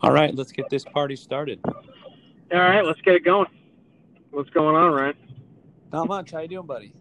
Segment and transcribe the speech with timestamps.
[0.00, 1.60] All right, let's get this party started.
[1.64, 1.74] All
[2.52, 3.48] right, let's get it going.
[4.30, 5.14] What's going on, Ryan?
[5.92, 6.32] Not much.
[6.32, 6.92] How you doing, buddy?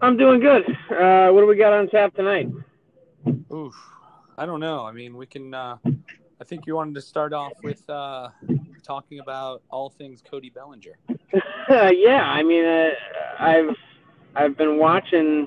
[0.00, 0.64] I'm doing good.
[0.90, 2.48] Uh, what do we got on tap tonight?
[3.52, 3.74] Oof.
[4.38, 4.86] I don't know.
[4.86, 5.52] I mean, we can.
[5.52, 5.76] Uh,
[6.40, 8.30] I think you wanted to start off with uh,
[8.82, 10.98] talking about all things Cody Bellinger.
[11.68, 12.90] yeah, I mean, uh,
[13.38, 13.76] I've
[14.34, 15.46] I've been watching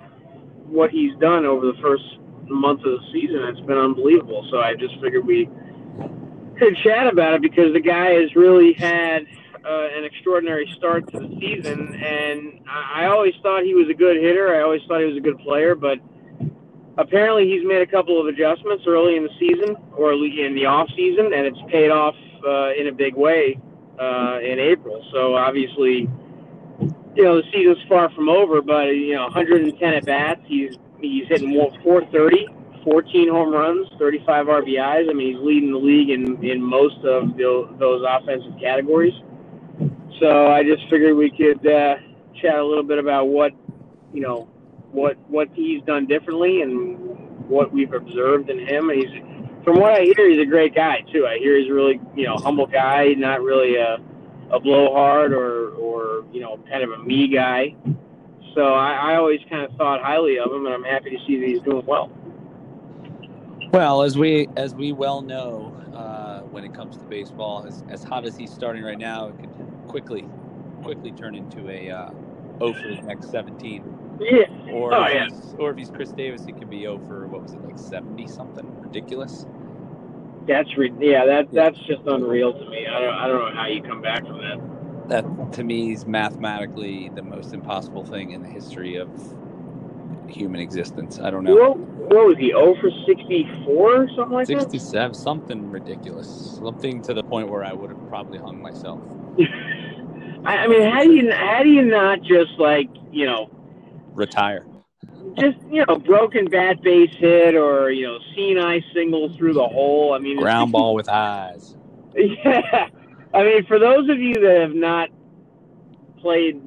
[0.68, 2.04] what he's done over the first
[2.48, 3.44] month of the season.
[3.44, 4.48] It's been unbelievable.
[4.52, 5.50] So I just figured we
[6.64, 9.26] could chat about it because the guy has really had
[9.66, 13.94] uh, an extraordinary start to the season, and I, I always thought he was a
[13.94, 14.56] good hitter.
[14.56, 16.00] I always thought he was a good player, but
[16.98, 20.90] apparently he's made a couple of adjustments early in the season or in the off
[20.96, 22.16] season, and it's paid off
[22.48, 23.60] uh, in a big way
[24.00, 25.06] uh, in April.
[25.12, 26.08] So obviously,
[27.16, 30.42] you know the season's far from over, but you know 110 at bats.
[30.46, 31.52] He's he's hitting
[31.84, 32.48] 430
[32.84, 35.10] 14 home runs, 35 RBIs.
[35.10, 39.14] I mean, he's leading the league in, in most of the, those offensive categories.
[40.20, 41.96] So I just figured we could uh,
[42.42, 43.52] chat a little bit about what,
[44.14, 44.50] you know,
[44.92, 46.98] what what he's done differently and
[47.50, 48.90] what we've observed in him.
[48.90, 51.26] And he's, from what I hear, he's a great guy too.
[51.26, 53.98] I hear he's a really, you know, humble guy, not really a,
[54.52, 57.76] a blowhard or or you know, kind of a me guy.
[58.56, 61.40] So I, I always kind of thought highly of him, and I'm happy to see
[61.40, 62.12] that he's doing well.
[63.74, 68.04] Well, as we as we well know, uh, when it comes to baseball, as, as
[68.04, 69.50] hot as he's starting right now, it could
[69.88, 70.30] quickly
[70.84, 72.12] quickly turn into a uh,
[72.62, 74.20] O for his next 17.
[74.20, 74.44] Yeah.
[74.72, 75.56] Or oh, if yeah.
[75.58, 78.28] or if he's Chris Davis, he could be O for what was it like 70
[78.28, 79.48] something ridiculous.
[80.48, 82.86] That's re- yeah, that that's just unreal to me.
[82.86, 85.10] I don't I don't know how you come back from that.
[85.10, 89.10] That to me is mathematically the most impossible thing in the history of
[90.28, 91.20] human existence.
[91.20, 91.56] I don't know.
[91.56, 92.48] What, what was he?
[92.50, 96.60] 0 for 64 or something like 67, something ridiculous.
[96.60, 99.00] Something to the point where I would have probably hung myself.
[100.46, 103.50] I, I mean, how do you how do you not just like you know
[104.14, 104.66] Retire.
[105.40, 108.20] just you know broken bat base hit or you know
[108.62, 110.14] eye single through the hole?
[110.14, 111.76] I mean, Ground ball with eyes.
[112.16, 112.90] Yeah,
[113.34, 115.10] I mean, for those of you that have not
[116.20, 116.62] played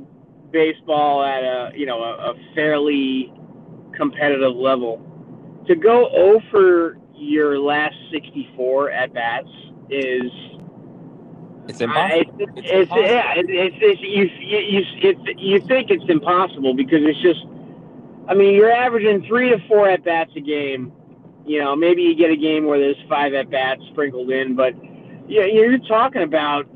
[0.51, 3.33] baseball at a you know a, a fairly
[3.97, 5.01] competitive level,
[5.67, 9.49] to go 0 for your last 64 at bats
[9.91, 10.31] is
[11.69, 12.37] It's I, impossible.
[12.39, 13.03] it's, It's it's, impossible.
[13.03, 17.45] yeah, it's, it's you, you, you, it's, you think it's impossible because it's just,
[18.29, 20.93] I mean, you're averaging three to four at bats a game.
[21.47, 24.75] You know, maybe you get a game where there's five at bats sprinkled in, but
[25.29, 26.67] yeah, you're talking about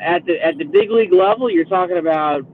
[0.00, 1.50] at the at the big league level.
[1.50, 2.46] You're talking about.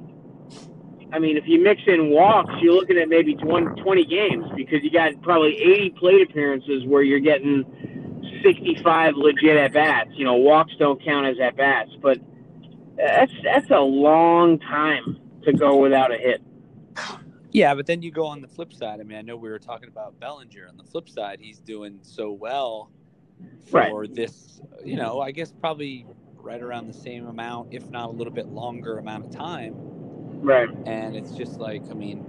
[1.13, 4.83] I mean, if you mix in walks, you're looking at maybe 20, 20 games because
[4.83, 7.65] you got probably 80 plate appearances where you're getting
[8.43, 10.11] 65 legit at bats.
[10.15, 12.19] You know, walks don't count as at bats, but
[12.97, 16.43] that's that's a long time to go without a hit.
[17.53, 19.01] Yeah, but then you go on the flip side.
[19.01, 20.69] I mean, I know we were talking about Bellinger.
[20.69, 22.91] On the flip side, he's doing so well
[23.67, 26.07] for this, you know, I guess probably
[26.37, 29.75] right around the same amount, if not a little bit longer amount of time.
[30.43, 30.71] Right.
[30.87, 32.27] And it's just like, I mean,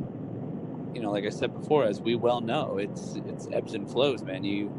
[0.93, 4.25] you know, like I said before, as we well know, it's it's ebbs and flows,
[4.25, 4.43] man.
[4.43, 4.73] You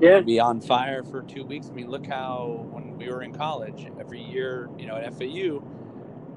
[0.00, 0.22] Yeah.
[0.24, 1.68] be on fire for two weeks.
[1.70, 5.62] I mean, look how when we were in college, every year, you know, at FAU,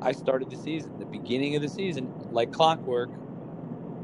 [0.01, 3.11] I started the season, the beginning of the season, like clockwork,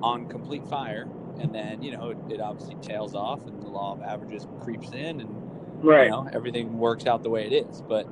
[0.02, 3.94] on complete fire, and then you know it, it obviously tails off, and the law
[3.94, 5.40] of averages creeps in, and
[5.84, 6.06] Right.
[6.06, 7.84] you know everything works out the way it is.
[7.88, 8.08] But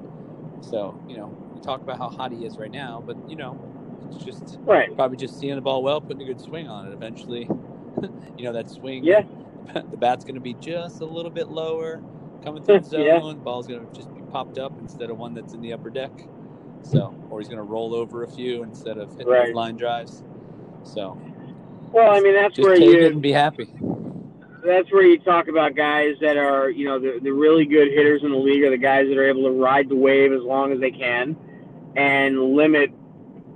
[0.61, 3.59] so you know, we talk about how hot he is right now, but you know,
[4.11, 4.93] it's just Right.
[4.95, 6.93] probably just seeing the ball well, putting a good swing on it.
[6.93, 7.49] Eventually,
[8.37, 9.03] you know that swing.
[9.03, 9.23] Yeah.
[9.91, 12.01] The bat's going to be just a little bit lower,
[12.41, 13.03] coming through the zone.
[13.05, 13.33] Yeah.
[13.43, 16.11] Ball's going to just be popped up instead of one that's in the upper deck.
[16.83, 19.53] So, or he's going to roll over a few instead of hitting Right.
[19.53, 20.23] line drives.
[20.85, 21.17] So,
[21.91, 23.67] Well, I mean, that's where you and be happy.
[24.63, 28.23] that's where you talk about guys that are, you know, the, the really good hitters
[28.23, 30.71] in the league are the guys that are able to ride the wave as long
[30.71, 31.35] as they can
[31.97, 32.91] and limit,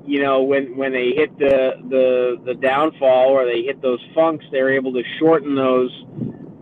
[0.06, 4.46] you know, when when they hit the the the downfall or they hit those funks,
[4.52, 5.92] they're able to shorten those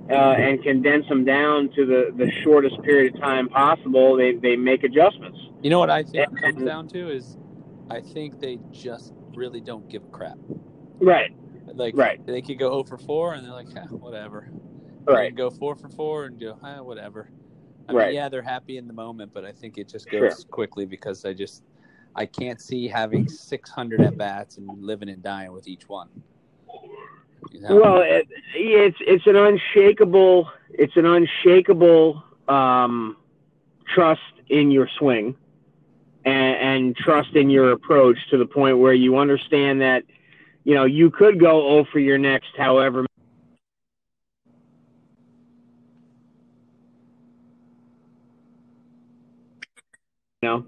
[0.10, 4.16] uh, and condense them down to the the shortest period of time possible.
[4.16, 5.38] They they make adjustments.
[5.62, 7.38] You know what I think it comes down to is,
[7.90, 10.38] I think they just really don't give a crap.
[11.00, 11.32] Right.
[11.74, 12.26] Like, Right.
[12.26, 14.50] they could go 0 for 4 and they're like, eh, whatever.
[15.06, 15.36] Right.
[15.36, 17.30] Go 4 for 4 and go, eh, whatever.
[17.88, 18.06] I Right.
[18.08, 20.30] mean, yeah, they're happy in the moment, but I think it just Sure.
[20.30, 21.64] goes quickly because I just,
[22.20, 26.10] I can't see having 600 at bats and living and dying with each one.
[27.50, 27.76] You know?
[27.78, 33.16] Well, it, it's it's an unshakable it's an unshakable um,
[33.88, 34.20] trust
[34.50, 35.34] in your swing
[36.26, 40.04] and, and trust in your approach to the point where you understand that
[40.66, 43.06] you know you could go 0 for your next however
[50.42, 50.66] you know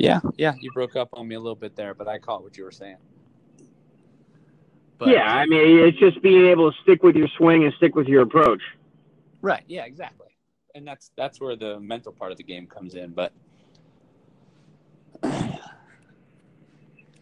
[0.00, 2.56] Yeah, yeah, you broke up on me a little bit there, but I caught what
[2.56, 2.96] you were saying.
[4.98, 7.94] But, yeah i mean it's just being able to stick with your swing and stick
[7.94, 8.60] with your approach
[9.42, 9.64] Right.
[9.66, 9.84] Yeah.
[9.84, 10.26] Exactly.
[10.74, 13.10] And that's that's where the mental part of the game comes in.
[13.10, 13.32] But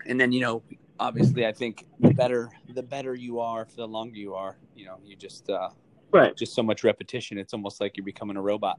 [0.06, 0.62] and then you know,
[1.00, 4.84] obviously, I think the better the better you are, for the longer you are, you
[4.84, 5.70] know, you just uh,
[6.12, 7.38] right just so much repetition.
[7.38, 8.78] It's almost like you're becoming a robot,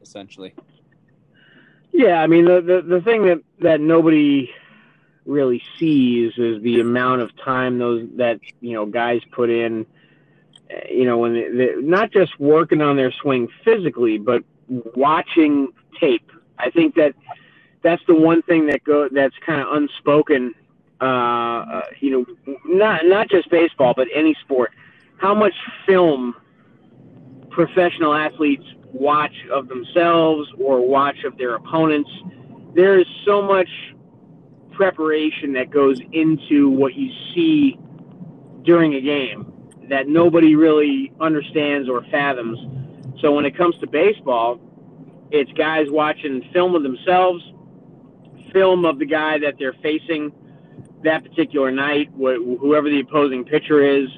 [0.00, 0.54] essentially.
[1.94, 4.52] Yeah, I mean the, the the thing that that nobody
[5.26, 9.86] really sees is the amount of time those that you know guys put in.
[10.70, 14.44] uh, You know, when they, not just working on their swing physically, but
[14.96, 15.68] watching
[16.00, 16.30] tape.
[16.58, 17.14] I think that
[17.82, 20.54] that's the one thing that go that's kind of unspoken.
[21.00, 22.10] Uh, uh, you
[22.46, 24.72] know, not not just baseball, but any sport.
[25.18, 25.54] How much
[25.86, 26.34] film
[27.50, 28.64] professional athletes
[28.94, 32.10] watch of themselves or watch of their opponents.
[32.74, 33.68] There is so much
[34.72, 37.78] preparation that goes into what you see
[38.62, 39.52] during a game
[39.88, 42.58] that nobody really understands or fathoms.
[43.20, 44.58] So when it comes to baseball,
[45.30, 47.42] it's guys watching film of themselves,
[48.52, 50.32] film of the guy that they're facing
[51.02, 54.08] that particular night, wh- whoever the opposing pitcher is,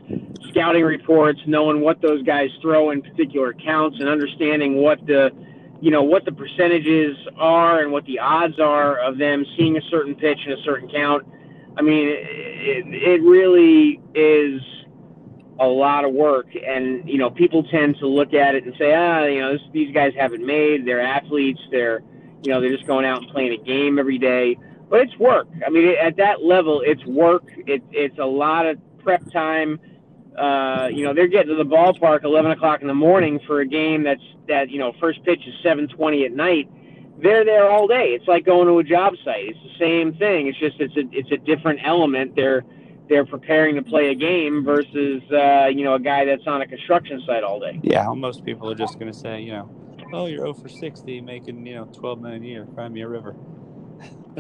[0.56, 5.30] scouting reports, knowing what those guys throw in particular counts, and understanding what the
[5.80, 9.82] you know what the percentages are and what the odds are of them seeing a
[9.90, 11.26] certain pitch in a certain count.
[11.76, 14.62] I mean, it, it really is
[15.60, 18.94] a lot of work, and you know people tend to look at it and say,
[18.94, 20.86] ah, you know, this, these guys haven't made.
[20.86, 21.60] They're athletes.
[21.70, 22.02] They're
[22.42, 24.56] you know they're just going out and playing a game every day.
[24.88, 25.48] But it's work.
[25.66, 27.44] I mean, at that level, it's work.
[27.66, 29.80] It, it's a lot of prep time.
[30.36, 33.66] Uh, you know, they're getting to the ballpark 11 o'clock in the morning for a
[33.66, 36.68] game that's that you know first pitch is 7:20 at night.
[37.18, 38.08] They're there all day.
[38.08, 39.48] It's like going to a job site.
[39.48, 40.48] It's the same thing.
[40.48, 42.36] It's just it's a it's a different element.
[42.36, 42.64] They're
[43.08, 46.66] they're preparing to play a game versus uh, you know a guy that's on a
[46.66, 47.80] construction site all day.
[47.82, 48.06] Yeah.
[48.14, 49.70] Most people are just going to say, you know,
[50.12, 52.66] oh, you're 0 for 60, making you know 12 million a year.
[52.74, 53.34] Cry me a river.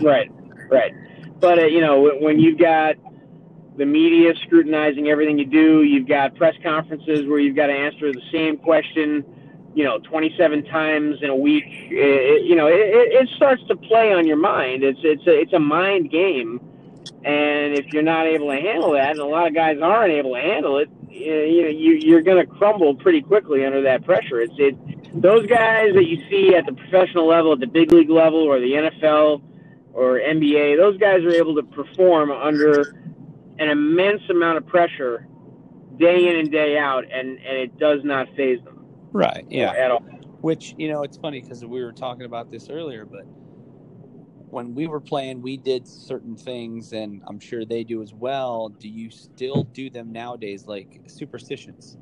[0.02, 0.30] right,
[0.70, 0.92] right.
[1.40, 2.96] But uh, you know when you've got
[3.76, 8.12] the media scrutinizing everything you do, you've got press conferences where you've got to answer
[8.12, 9.24] the same question,
[9.74, 11.64] you know, 27 times in a week.
[11.66, 14.82] It, you know, it, it starts to play on your mind.
[14.82, 16.60] It's it's a it's a mind game,
[17.24, 20.34] and if you're not able to handle that, and a lot of guys aren't able
[20.34, 24.40] to handle it, you know, you you're going to crumble pretty quickly under that pressure.
[24.40, 24.76] It's it
[25.20, 28.60] those guys that you see at the professional level, at the big league level, or
[28.60, 29.42] the NFL
[29.92, 32.94] or NBA, those guys are able to perform under
[33.58, 35.26] an immense amount of pressure
[35.98, 38.84] day in and day out, and, and it does not phase them.
[39.12, 39.46] Right.
[39.48, 39.72] Yeah.
[39.72, 40.02] At all.
[40.42, 43.24] Which you know, it's funny because we were talking about this earlier, but
[44.50, 48.68] when we were playing, we did certain things, and I'm sure they do as well.
[48.80, 51.96] Do you still do them nowadays, like superstitions?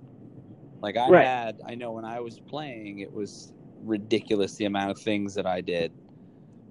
[0.83, 1.27] Like I Right.
[1.27, 3.53] had, I know when I was playing, it was
[3.83, 5.93] ridiculous the amount of things that I did.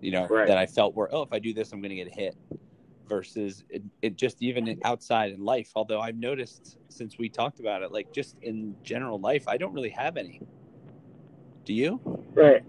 [0.01, 0.47] You know, Right.
[0.47, 2.35] that I felt were, oh, if I do this, I'm going to get hit.
[3.09, 5.71] Versus it, it just even outside in life.
[5.75, 9.73] Although I've noticed since we talked about it, like just in general life, I don't
[9.73, 10.41] really have any.
[11.65, 11.99] Do you?
[12.33, 12.63] Right.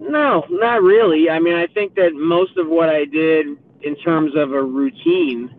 [0.00, 1.30] No, not really.
[1.30, 3.46] I mean, I think that most of what I did
[3.80, 5.54] in terms of a routine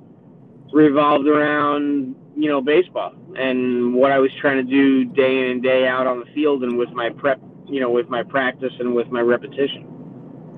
[0.72, 5.64] revolved around, you know, baseball and what I was trying to do day in and
[5.64, 8.94] day out on the field and with my prep, you know, with my practice and
[8.94, 9.95] with my repetition.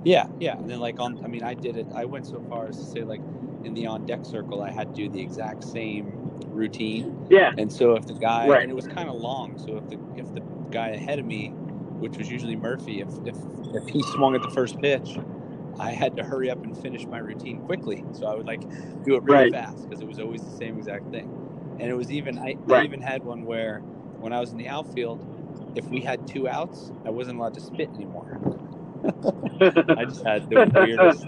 [0.03, 0.57] Yeah, yeah.
[0.59, 2.85] And then like on I mean I did it I went so far as to
[2.85, 3.21] say like
[3.63, 6.15] in the on deck circle I had to do the exact same
[6.51, 7.27] routine.
[7.29, 7.51] Yeah.
[7.57, 8.61] And so if the guy Right.
[8.63, 11.55] and it was kind of long, so if the if the guy ahead of me,
[11.99, 13.37] which was usually Murphy, if if
[13.73, 15.23] if he swung at the first pitch,
[15.79, 18.05] I had to hurry up and finish my routine quickly.
[18.13, 18.63] So I would like
[19.03, 19.51] do it really Right.
[19.51, 21.31] fast because it was always the same exact thing.
[21.79, 23.83] And it was even I, I even had one where
[24.19, 25.25] when I was in the outfield,
[25.75, 28.41] if we had two outs, I wasn't allowed to spit anymore.
[29.61, 31.25] I just had the weirdest,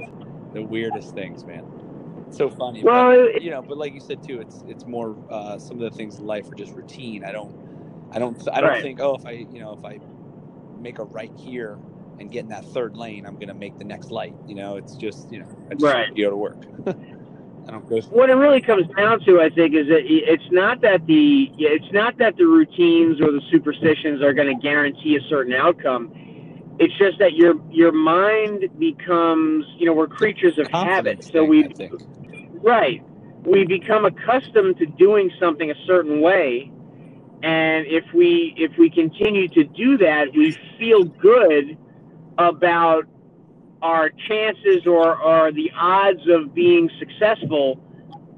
[0.53, 1.63] the weirdest things, man.
[2.27, 2.83] It's so funny.
[2.83, 5.83] Well, but, you know, but like you said too, it's it's more uh, some of
[5.83, 7.23] the things in life are just routine.
[7.23, 7.53] I don't,
[8.11, 8.81] I don't, I don't Right.
[8.81, 8.99] think.
[9.01, 9.99] Oh, if I, you know, if I
[10.77, 11.79] make a right here
[12.19, 14.35] and get in that third lane, I'm gonna make the next light.
[14.45, 16.07] You know, it's just you know, I just Right.
[16.15, 16.57] go to work.
[17.67, 17.99] I don't go.
[18.09, 21.91] what it really comes down to, I think, is that it's not that the it's
[21.91, 26.11] not that the routines or the superstitions are going to guarantee a certain outcome.
[26.79, 31.19] It's just that your your mind becomes, you know, we're creatures of habit.
[31.33, 31.63] So we
[32.61, 33.03] Right.
[33.45, 36.71] We become accustomed to doing something a certain way,
[37.41, 41.77] and if we if we continue to do that, we feel good
[42.37, 43.05] about
[43.81, 47.75] our chances or, or the odds of being successful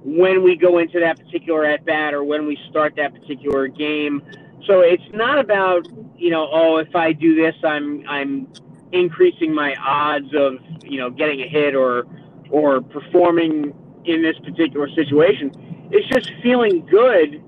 [0.04, 4.22] when we go into that particular at bat or when we start that particular game.
[4.68, 5.88] So it's not about
[6.18, 8.48] you know oh if I do this I'm I'm
[8.92, 12.06] increasing my odds of you know getting a hit or
[12.50, 13.74] or performing
[14.06, 15.52] in this particular situation.
[15.92, 17.44] It's just feeling good.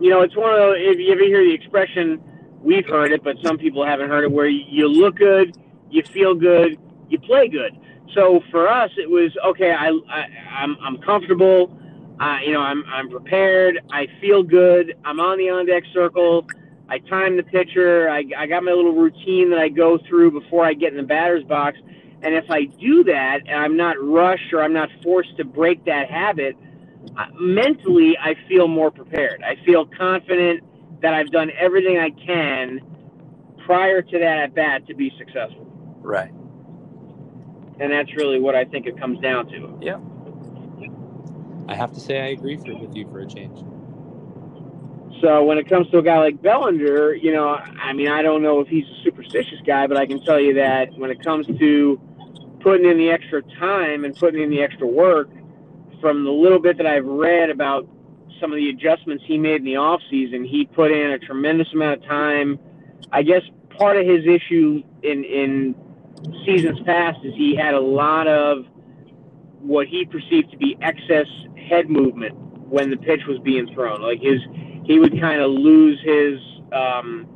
[0.00, 2.22] You know, it's one of those, if you ever hear the expression,
[2.60, 5.56] we've heard it, but some people haven't heard it, where you look good,
[5.90, 7.78] you feel good, you play good.
[8.14, 9.72] So for us, it was okay.
[9.72, 10.26] I, I
[10.62, 11.78] I'm I'm comfortable.
[12.20, 13.80] Uh, you know, I'm I'm prepared.
[13.90, 14.94] I feel good.
[15.04, 16.46] I'm on the on deck circle.
[16.88, 18.10] I time the pitcher.
[18.10, 21.02] I, I got my little routine that I go through before I get in the
[21.02, 21.78] batter's box.
[22.22, 25.84] And if I do that, and I'm not rushed or I'm not forced to break
[25.86, 26.56] that habit,
[27.16, 29.42] uh, mentally I feel more prepared.
[29.42, 30.62] I feel confident
[31.00, 32.80] that I've done everything I can
[33.64, 35.66] prior to that at bat to be successful.
[36.00, 36.30] Right.
[37.80, 39.78] And that's really what I think it comes down to.
[39.80, 39.98] Yeah.
[41.68, 43.58] I have to say I agree for, with you for a change.
[45.20, 48.42] So when it comes to a guy like Bellinger, you know, I mean, I don't
[48.42, 51.46] know if he's a superstitious guy, but I can tell you that when it comes
[51.46, 52.00] to
[52.60, 55.30] putting in the extra time and putting in the extra work,
[56.00, 57.88] from the little bit that I've read about
[58.40, 61.68] some of the adjustments he made in the off season, he put in a tremendous
[61.72, 62.58] amount of time.
[63.12, 63.42] I guess
[63.78, 65.74] part of his issue in in
[66.44, 68.66] seasons past is he had a lot of
[69.62, 71.26] what he perceived to be excess
[71.68, 72.36] head movement
[72.68, 74.02] when the pitch was being thrown.
[74.02, 74.40] Like his
[74.84, 76.40] he would kind of lose his
[76.72, 77.28] um,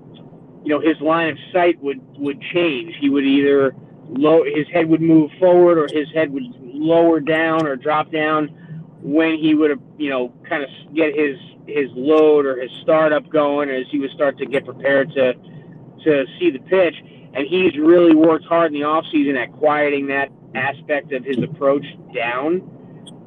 [0.65, 2.95] you know his line of sight would would change.
[3.01, 3.75] He would either
[4.09, 8.49] low his head would move forward or his head would lower down or drop down
[9.03, 13.69] when he would you know kind of get his his load or his startup going
[13.69, 15.35] as he would start to get prepared to
[16.05, 16.95] to see the pitch
[17.35, 21.39] and he's really worked hard in the off season at quieting that aspect of his
[21.43, 21.85] approach
[22.15, 22.63] down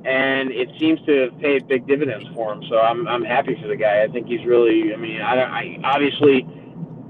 [0.05, 3.67] and it seems to have paid big dividends for him so I'm I'm happy for
[3.67, 6.47] the guy I think he's really I mean I, I obviously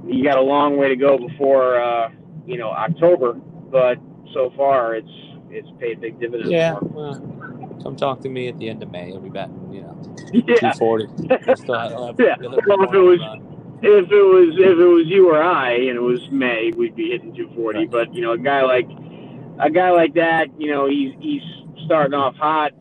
[0.08, 2.10] you got a long way to go before uh,
[2.46, 3.98] you know October but
[4.34, 5.12] so far it's
[5.52, 6.78] it's paid big dividends Yeah.
[6.80, 6.94] for him.
[6.94, 9.08] Well, come talk to me at the end of May.
[9.08, 9.98] He'll be batting, you know,
[10.32, 11.08] yeah 240.
[11.56, 12.36] Still have, Yeah.
[12.68, 13.80] Well, if it was- run.
[13.82, 17.10] if it was if it was you or I and it was May, we'd be
[17.12, 17.80] hitting 240.
[17.80, 17.90] Right.
[17.92, 18.88] But you know, a guy like
[19.60, 21.42] a guy like that, you know, he's he's
[21.86, 22.72] starting off hot.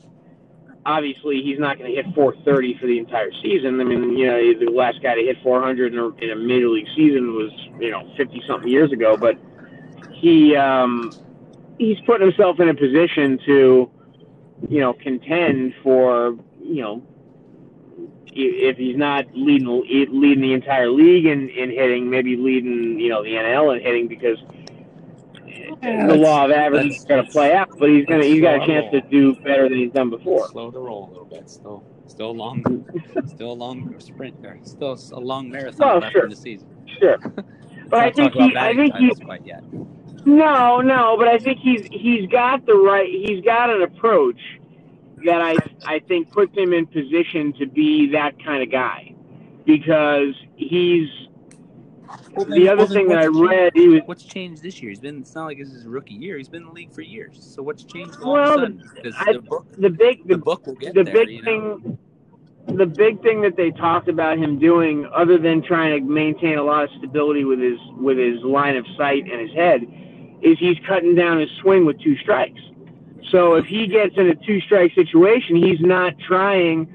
[0.86, 3.80] Obviously, he's not going to hit 430 for the entire season.
[3.80, 6.68] I mean, you know, the last guy to hit 400 in a, in a major
[6.68, 9.16] league season was you know 50 something years ago.
[9.16, 9.38] But
[10.12, 11.12] he um,
[11.78, 13.90] he's putting himself in a position to
[14.68, 17.02] you know contend for you know
[18.40, 23.22] if he's not leading leading the entire league in, in hitting, maybe leading you know
[23.22, 24.38] the NL in hitting because
[25.82, 27.70] the law of averages is going to play out.
[27.78, 30.48] But he's going to he's got a chance to do better than he's done before.
[30.48, 31.48] Slow the roll a little bit.
[31.50, 32.62] Still, still long,
[33.26, 34.44] still a long sprint.
[34.44, 36.24] Or still a long marathon Oh, left sure.
[36.24, 36.68] in the season.
[36.98, 37.18] Sure,
[37.88, 39.62] but I think he I think he titles quite yet.
[40.26, 44.40] no no, but I think he's he's got the right he's got an approach
[45.24, 49.14] that I I think puts him in position to be that kind of guy
[49.66, 51.08] because he's
[52.48, 54.90] the other thing that I read he was What's changed this year?
[54.90, 55.18] He's been.
[55.18, 56.36] It's not like this is his rookie year.
[56.38, 57.36] He's been in the league for years.
[57.40, 58.72] So what's changed all Well, of a
[59.02, 59.14] the- sudden?
[59.18, 61.14] I- the book, the big the the book will get the there.
[61.14, 61.78] big you know?
[61.82, 61.98] thing
[62.76, 66.62] the big thing that they talked about him doing other than trying to maintain a
[66.62, 69.86] lot of stability with his with his line of sight and his head
[70.42, 72.60] is he's cutting down his swing with two strikes
[73.30, 76.86] so if he gets in a two strike situation he's not trying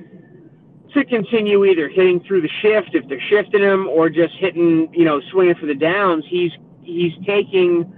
[0.93, 5.05] to continue either hitting through the shift if they're shifting him or just hitting you
[5.05, 6.51] know swinging for the downs he's
[6.83, 7.91] he's taking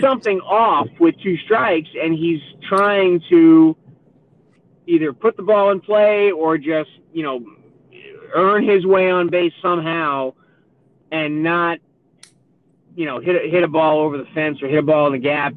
[0.00, 3.76] something off with two strikes and he's trying to
[4.86, 7.44] either put the ball in play or just, you know,
[8.34, 10.32] earn his way on base somehow
[11.10, 11.78] and not,
[12.94, 15.12] you know, hit a, hit a ball over the fence or hit a ball in
[15.12, 15.54] the gap,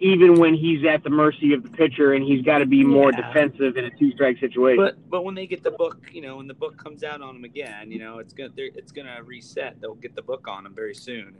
[0.00, 3.10] even when he's at the mercy of the pitcher and he's got to be more
[3.12, 3.26] Yeah.
[3.28, 4.82] defensive in a two strike situation.
[4.84, 7.36] But but when they get the book, you know, when the book comes out on
[7.36, 9.80] him again, you know, it's gonna they're- it's gonna reset.
[9.80, 11.36] They'll get the book on him very soon.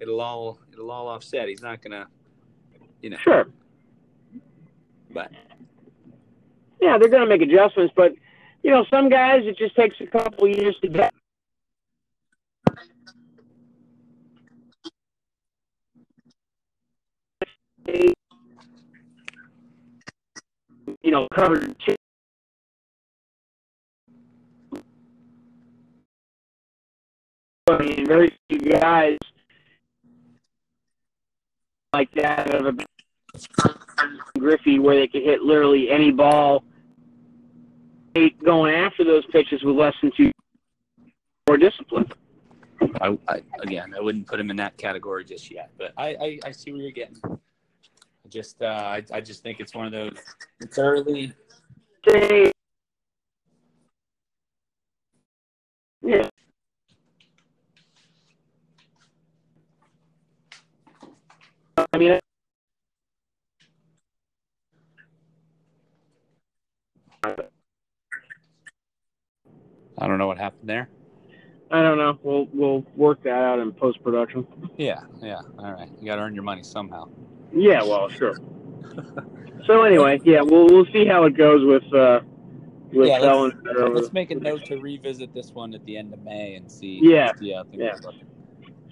[0.00, 1.48] It'll all it'll all offset.
[1.48, 2.06] He's not gonna,
[3.02, 3.16] you know.
[3.18, 3.48] sure.
[5.10, 5.32] But
[6.80, 8.12] yeah, they're going to make adjustments, but
[8.62, 11.14] you know, some guys it just takes a couple years to get.
[21.02, 21.74] You know, covered.
[27.68, 29.18] I mean, very few guys
[31.92, 32.72] like that of a
[34.38, 36.64] Griffey where they could hit literally any ball
[38.44, 40.32] going after those pitches with less than two
[41.48, 42.10] more discipline.
[43.00, 46.38] I, I, again, I wouldn't put him in that category just yet, but I, I,
[46.46, 47.16] I see where you're getting.
[48.28, 50.12] I just, uh, I, I just think it's one of those.
[50.60, 51.32] It's early.
[56.02, 56.28] Yeah.
[61.90, 62.18] I mean,
[67.24, 67.34] I
[70.06, 70.90] don't know what happened there.
[71.70, 72.18] I don't know.
[72.22, 74.46] We'll we'll work that out in post production.
[74.76, 75.40] Yeah, yeah.
[75.58, 75.88] All right.
[75.98, 77.08] You got to earn your money somehow.
[77.52, 78.36] Yeah, well, sure.
[79.66, 82.20] so anyway, yeah, we'll we'll see how it goes with uh
[82.92, 83.52] with Yeah, selling.
[83.64, 86.70] let's, let's make a note to revisit this one at the end of May and
[86.70, 87.00] see.
[87.02, 87.94] Yeah, see how things yeah.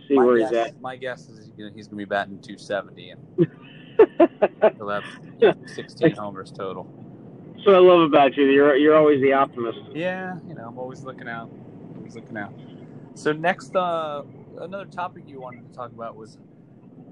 [0.08, 0.80] see my where guess, he's at.
[0.80, 3.48] My guess is you know, he's going to be batting 270 and
[4.76, 5.04] he'll have
[5.66, 6.86] 16 homers total.
[7.54, 8.44] That's what I love about you.
[8.44, 9.78] You're you're always the optimist.
[9.94, 11.50] Yeah, you know, I'm always looking out.
[11.96, 12.52] Always looking out.
[13.14, 14.22] So next, uh,
[14.60, 16.38] another topic you wanted to talk about was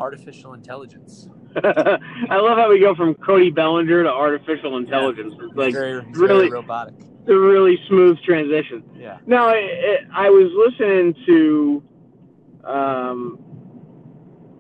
[0.01, 1.29] artificial intelligence.
[1.63, 5.35] I love how we go from Cody Bellinger to artificial intelligence.
[5.41, 6.95] It's like very, really- very robotic.
[7.29, 8.83] a really smooth transition.
[8.97, 9.19] Yeah.
[9.27, 11.83] Now it, it, I was listening to
[12.65, 13.39] um,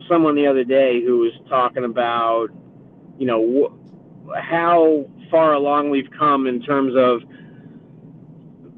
[0.09, 2.49] someone the other day who was talking about,
[3.19, 3.71] you know,
[4.29, 7.23] wh- how far along we've come in terms of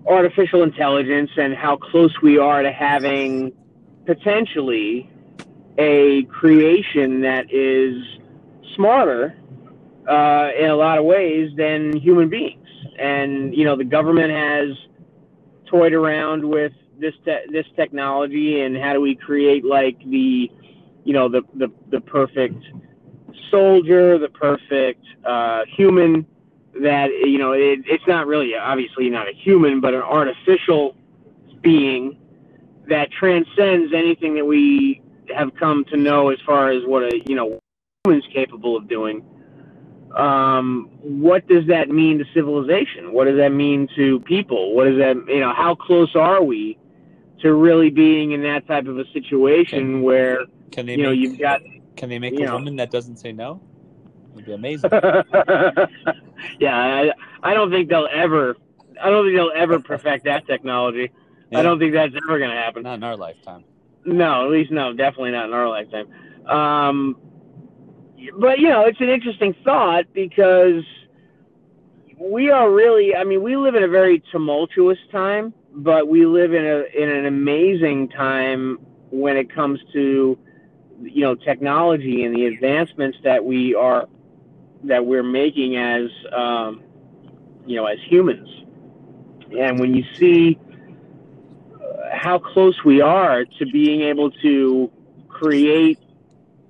[0.06, 3.52] artificial intelligence and how close we are to having
[4.06, 5.10] potentially
[5.78, 8.02] a creation that is
[8.74, 9.36] smarter
[10.08, 12.66] uh, in a lot of ways than human beings.
[12.98, 14.76] And you know, the government has
[15.66, 20.50] toyed around with this te- this technology and how do we create like the
[21.04, 22.62] you know the the, the perfect
[23.50, 26.26] soldier, the perfect uh, human
[26.82, 30.96] that you know it, it's not really obviously not a human but an artificial
[31.62, 32.18] being
[32.88, 35.00] that transcends anything that we
[35.34, 37.60] have come to know as far as what a you know
[38.04, 39.24] human's capable of doing
[40.16, 43.12] um, what does that mean to civilization?
[43.12, 44.74] What does that mean to people?
[44.74, 46.78] What does that, you know, how close are we
[47.42, 51.20] to really being in that type of a situation where, Can they you know, make,
[51.20, 51.60] you've got,
[51.96, 52.54] can they make a know.
[52.54, 53.60] woman that doesn't say no?
[54.32, 54.90] It'd be amazing.
[56.60, 57.12] yeah, I,
[57.42, 58.56] I don't think they'll ever,
[59.02, 61.10] I don't think they'll ever perfect that technology.
[61.50, 61.58] Yeah.
[61.58, 62.84] I don't think that's ever going to happen.
[62.84, 63.64] Not in our lifetime.
[64.06, 66.06] No, at least no, definitely not in our lifetime.
[66.46, 67.16] Um,
[68.38, 70.84] but you know, it's an interesting thought because
[72.18, 73.14] we are really.
[73.16, 77.08] I mean, we live in a very tumultuous time, but we live in a in
[77.08, 78.78] an amazing time
[79.10, 80.38] when it comes to
[81.02, 84.08] you know technology and the advancements that we are
[84.84, 86.82] that we're making as um,
[87.66, 88.48] you know as humans.
[89.58, 90.58] And when you see
[92.12, 94.90] how close we are to being able to
[95.28, 95.98] create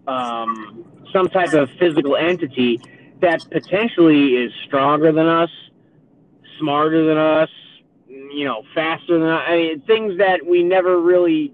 [0.06, 2.80] um, some type of physical entity
[3.20, 5.50] that potentially is stronger than us,
[6.58, 7.50] smarter than us,
[8.08, 9.42] you know, faster than us.
[9.46, 11.52] I mean, things that we never really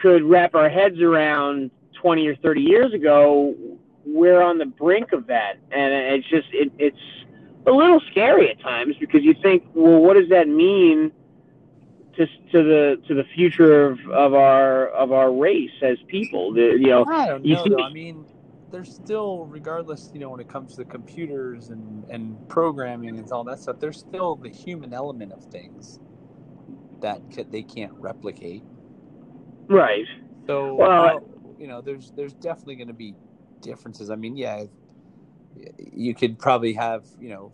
[0.00, 3.54] could wrap our heads around 20 or 30 years ago.
[4.04, 6.96] We're on the brink of that, and it's just it, it's
[7.66, 11.12] a little scary at times because you think, well, what does that mean?
[12.16, 16.52] To to the to the future of, of our of our race as people.
[16.52, 17.82] The, you know, I don't you know though.
[17.82, 18.26] I mean,
[18.70, 23.44] there's still, regardless, you know, when it comes to computers and and programming and all
[23.44, 26.00] that stuff, there's still the human element of things
[27.00, 28.64] that ca- they can't replicate.
[29.68, 30.06] right?
[30.46, 31.20] So, Well,
[31.58, 33.16] you know, there's there's definitely going to be
[33.62, 34.10] differences.
[34.10, 34.64] I mean, yeah,
[35.78, 37.52] you could probably have, you know,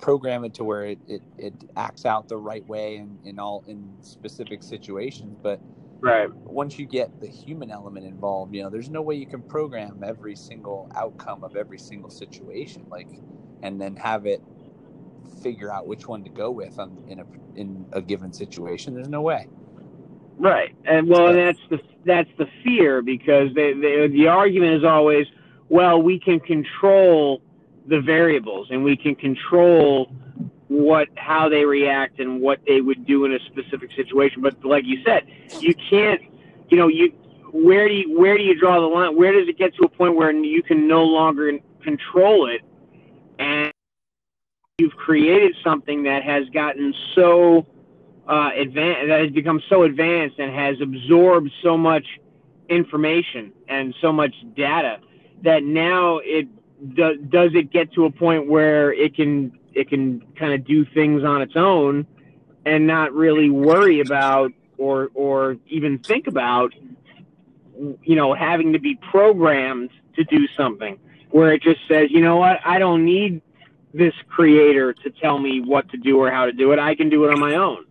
[0.00, 3.64] program it to where it, it, it acts out the right way in, in all
[3.66, 5.60] in specific situations, but
[6.00, 6.28] Right.
[6.44, 10.02] once you get the human element involved, you know, there's no way you can program
[10.04, 13.08] every single outcome of every single situation, like,
[13.62, 14.42] and then have it
[15.42, 17.24] figure out which one to go with on, in a
[17.56, 18.94] in a given situation.
[18.94, 19.48] There's no way.
[20.38, 20.74] Right.
[20.84, 25.26] And well, and that's the that's the fear because they, they the argument is always,
[25.68, 27.42] well, we can control
[27.88, 30.12] the variables and we can control
[30.68, 34.42] what how they react and what they would do in a specific situation.
[34.42, 35.26] But like you said,
[35.60, 36.20] you can't
[36.70, 37.12] you know, you
[37.52, 39.16] where do you where do you draw the line?
[39.16, 42.60] Where does it get to a point where you can no longer control it
[43.38, 43.72] and
[44.78, 47.66] you've created something that has gotten so
[48.28, 52.04] uh, advanced that has become so advanced and has absorbed so much
[52.68, 54.98] information and so much data
[55.42, 56.46] that now it
[56.94, 60.84] do, does it get to a point where it can it can kind of do
[60.84, 62.06] things on its own
[62.64, 66.72] and not really worry about or or even think about
[68.02, 70.98] you know having to be programmed to do something
[71.30, 73.42] where it just says you know what I don't need
[73.94, 77.08] this creator to tell me what to do or how to do it I can
[77.08, 77.84] do it on my own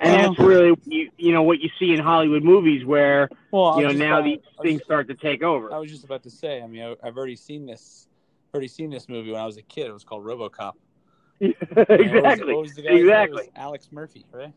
[0.00, 3.80] and that's um, really you, you know what you see in Hollywood movies where well,
[3.80, 5.72] you know now about, these things just, start to take over.
[5.72, 6.62] I was just about to say.
[6.62, 8.06] I mean, I, have already seen this.
[8.52, 9.86] Already seen this movie when I was a kid.
[9.86, 10.72] It was called RoboCop.
[11.40, 12.14] exactly.
[12.14, 13.50] What was, what was exactly.
[13.56, 14.52] Alex Murphy, right?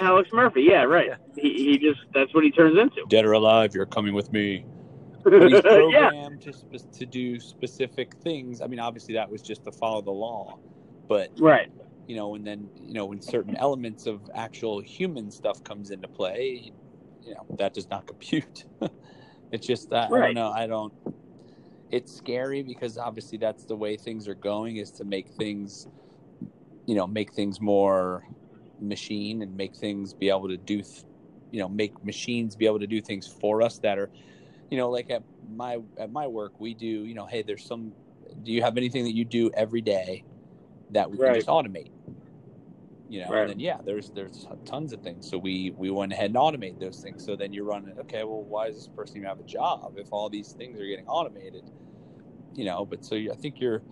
[0.00, 0.62] Alex Murphy.
[0.62, 1.08] Yeah, right.
[1.08, 1.16] Yeah.
[1.36, 3.04] He, he just that's what he turns into.
[3.08, 4.64] Dead or alive, you're coming with me.
[5.24, 6.52] But he's programmed yeah.
[6.52, 8.60] to to do specific things.
[8.60, 10.58] I mean, obviously that was just to follow the law,
[11.06, 11.70] but right
[12.06, 16.08] you know, and then you know when certain elements of actual human stuff comes into
[16.08, 16.72] play,
[17.24, 18.64] you know that does not compute.
[19.52, 20.22] it's just uh, right.
[20.22, 20.50] I don't know.
[20.50, 20.92] I don't.
[21.92, 25.86] It's scary because obviously that's the way things are going is to make things,
[26.86, 28.24] you know, make things more
[28.80, 30.82] machine and make things be able to do,
[31.50, 34.10] you know, make machines be able to do things for us that are,
[34.70, 35.22] you know, like at
[35.54, 37.92] my at my work we do, you know, hey, there's some.
[38.42, 40.24] Do you have anything that you do every day
[40.92, 41.26] that we right.
[41.26, 41.90] can just automate.
[43.12, 43.40] You know, right.
[43.42, 45.28] and then yeah, there's there's tons of things.
[45.28, 47.22] So we we went ahead and automate those things.
[47.22, 50.08] So then you're running, okay, well, why does this person even have a job if
[50.10, 51.70] all these things are getting automated?
[52.54, 53.82] You know, but so I think you're,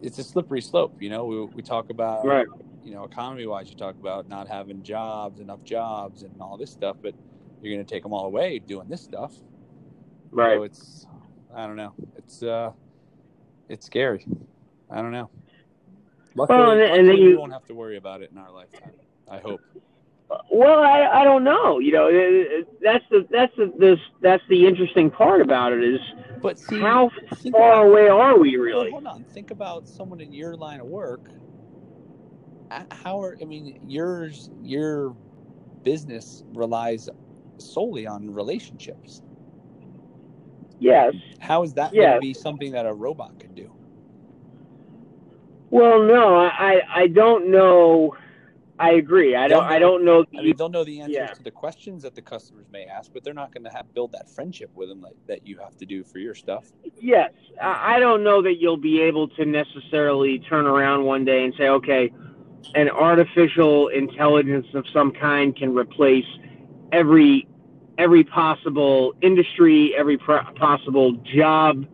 [0.00, 0.96] it's a slippery slope.
[1.02, 2.46] You know, we we talk about right.
[2.82, 6.70] You know, economy wise, you talk about not having jobs, enough jobs, and all this
[6.70, 7.12] stuff, but
[7.60, 9.34] you're going to take them all away doing this stuff.
[10.30, 10.56] Right.
[10.56, 11.06] So it's,
[11.54, 11.92] I don't know.
[12.16, 12.70] It's uh,
[13.68, 14.24] it's scary.
[14.90, 15.28] I don't know.
[16.36, 18.92] Luckily, well, and, and then you won't have to worry about it in our lifetime.
[19.28, 19.60] I hope.
[20.50, 21.78] Well, I, I don't know.
[21.78, 26.00] You know, that's the that's the this that's the interesting part about it is.
[26.42, 27.10] But see, how
[27.50, 28.92] far about, away are we really?
[28.92, 29.24] Well, hold on.
[29.24, 31.30] Think about someone in your line of work.
[32.90, 35.16] How are I mean yours your
[35.84, 37.08] business relies
[37.58, 39.22] solely on relationships.
[40.80, 41.14] Yes.
[41.38, 42.02] How is that yes.
[42.02, 43.45] going to be something that a robot could do?
[45.70, 48.16] Well, no, I I don't know.
[48.78, 49.34] I agree.
[49.34, 49.64] I don't.
[49.64, 50.24] I don't know.
[50.30, 51.26] The, I mean, they'll know the answers yeah.
[51.28, 54.12] to the questions that the customers may ask, but they're not going to have build
[54.12, 56.64] that friendship with them like, that you have to do for your stuff.
[57.00, 61.54] Yes, I don't know that you'll be able to necessarily turn around one day and
[61.56, 62.12] say, okay,
[62.74, 66.26] an artificial intelligence of some kind can replace
[66.92, 67.48] every
[67.98, 71.86] every possible industry, every possible job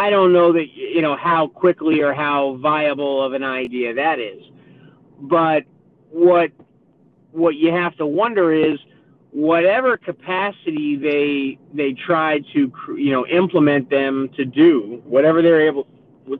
[0.00, 4.18] I don't know that you know how quickly or how viable of an idea that
[4.18, 4.42] is.
[5.20, 5.64] But
[6.08, 6.52] what
[7.32, 8.78] what you have to wonder is
[9.30, 15.86] whatever capacity they they try to you know implement them to do, whatever they're able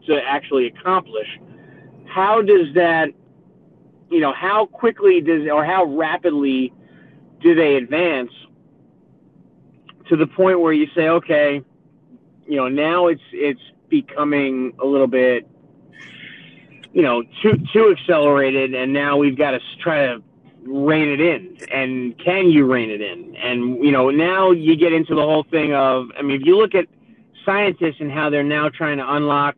[0.07, 1.29] to actually accomplish,
[2.07, 3.11] how does that
[4.11, 6.73] you know how quickly does or how rapidly
[7.43, 8.33] do they advance
[10.09, 11.63] to the point where you say, okay,
[12.51, 15.49] you know, now it's it's becoming a little bit,
[16.93, 20.21] you know, too too accelerated, and now we've got to try to
[20.65, 21.57] rein it in.
[21.73, 23.37] And can you rein it in?
[23.37, 26.57] And you know, now you get into the whole thing of, I mean, if you
[26.57, 26.89] look at
[27.45, 29.55] scientists and how they're now trying to unlock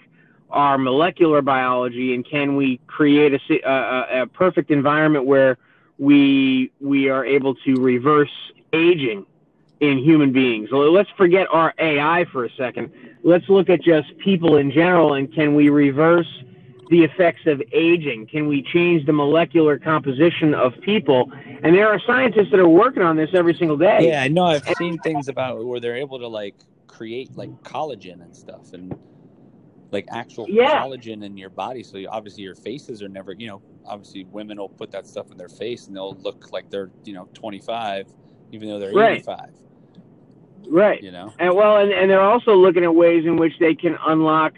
[0.51, 5.57] our molecular biology, and can we create a, a, a perfect environment where
[5.97, 9.25] we we are able to reverse aging
[9.83, 10.69] in human beings.
[10.71, 12.93] Let's forget our AI for a second.
[13.25, 16.29] Let's look at just people in general and can we reverse
[16.89, 18.29] the effects of aging?
[18.29, 21.33] Can we change the molecular composition of people?
[21.65, 24.09] And there are scientists that are working on this every single day.
[24.09, 24.45] Yeah, I know.
[24.45, 26.55] I've seen things about where they're able to like
[26.87, 28.97] create like collagen and stuff and
[29.91, 30.81] like actual yeah.
[30.81, 31.83] collagen in your body.
[31.83, 35.37] So obviously your faces are never, you know, obviously women will put that stuff in
[35.37, 38.07] their face and they'll look like they're, you know, 25
[38.53, 39.19] even though they're right.
[39.19, 39.51] 85.
[40.69, 41.03] Right.
[41.03, 41.33] You know.
[41.39, 44.55] And well, and, and they're also looking at ways in which they can unlock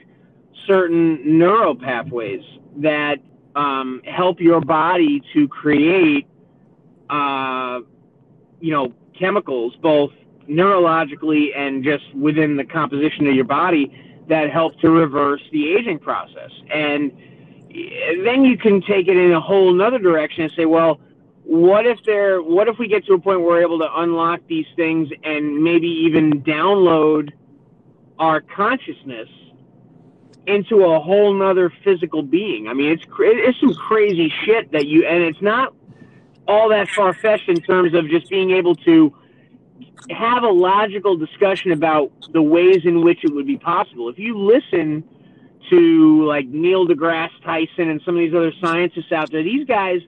[0.66, 2.42] certain neural pathways
[2.78, 3.18] that
[3.56, 6.26] um, help your body to create,
[7.10, 7.80] uh,
[8.60, 10.12] you know, chemicals both
[10.48, 13.92] neurologically and just within the composition of your body
[14.28, 16.50] that help to reverse the aging process.
[16.72, 17.12] And
[18.24, 21.00] then you can take it in a whole another direction and say, well,
[21.44, 24.40] what if there what if we get to a point where we're able to unlock
[24.48, 27.32] these things and maybe even download
[28.18, 29.28] our consciousness
[30.46, 32.68] into a whole nother physical being.
[32.68, 35.74] I mean, it's it's some crazy shit that you, and it's not
[36.46, 39.14] all that far fetched in terms of just being able to
[40.10, 44.08] have a logical discussion about the ways in which it would be possible.
[44.08, 45.04] If you listen
[45.70, 50.02] to like Neil deGrasse Tyson and some of these other scientists out there, these guys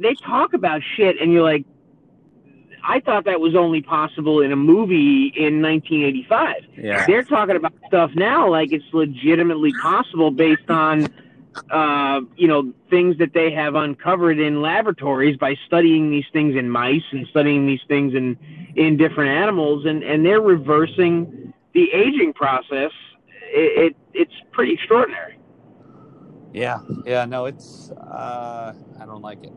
[0.00, 1.64] they talk about shit, and you're like,
[2.82, 6.56] I thought that was only possible in a movie in 1985.
[6.76, 7.06] Yeah.
[7.06, 11.06] They're talking about stuff now like it's legitimately possible based on,
[11.70, 16.70] uh, you know, things that they have uncovered in laboratories by studying these things in
[16.70, 18.38] mice and studying these things in
[18.76, 22.92] in different animals, and and they're reversing the aging process.
[23.52, 25.38] It, it it's pretty extraordinary.
[26.52, 29.52] Yeah, yeah, no, it's uh, I don't like it.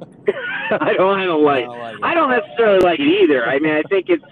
[0.72, 1.18] I don't.
[1.18, 1.64] I don't like.
[1.64, 2.00] I don't like it.
[2.02, 3.44] I don't necessarily like it either.
[3.46, 4.24] I mean, I think it's,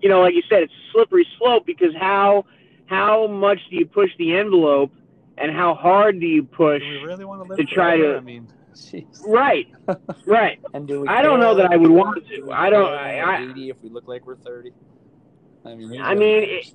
[0.00, 2.44] you know, like you said, it's a slippery slope because how
[2.86, 4.92] how much do you push the envelope,
[5.38, 6.82] and how hard do you push?
[6.82, 9.06] Do we really want to to try to- I mean, jeez.
[9.26, 9.66] Right,
[10.26, 10.58] right.
[10.74, 12.42] And do we I don't know that I would want to.
[12.42, 14.72] we I don't- I- I- 80 if we look like we're 30.
[15.64, 16.72] I mean, I mean, it,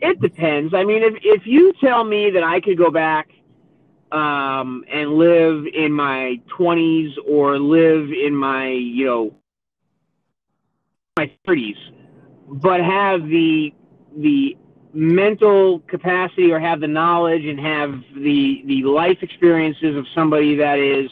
[0.00, 0.74] it depends.
[0.74, 3.30] I mean, if if you tell me that I could go back
[4.12, 9.34] um, and live in my twenties or live in my you know
[11.16, 11.76] my thirties,
[12.48, 13.72] but have the
[14.16, 14.56] the
[14.94, 20.78] mental capacity or have the knowledge and have the the life experiences of somebody that
[20.78, 21.10] is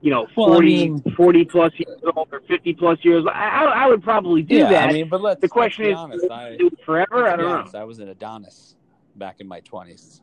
[0.00, 3.28] you know Well, I 40, mean- 40 plus years old or 50 plus years old,
[3.34, 5.98] I, I would probably do yeah, that I mean, but let's, the question let's is,
[5.98, 6.30] honest.
[6.30, 7.28] I, do it forever?
[7.28, 7.78] I don't know.
[7.78, 8.76] I was an Adonis
[9.16, 10.20] back in my 20s.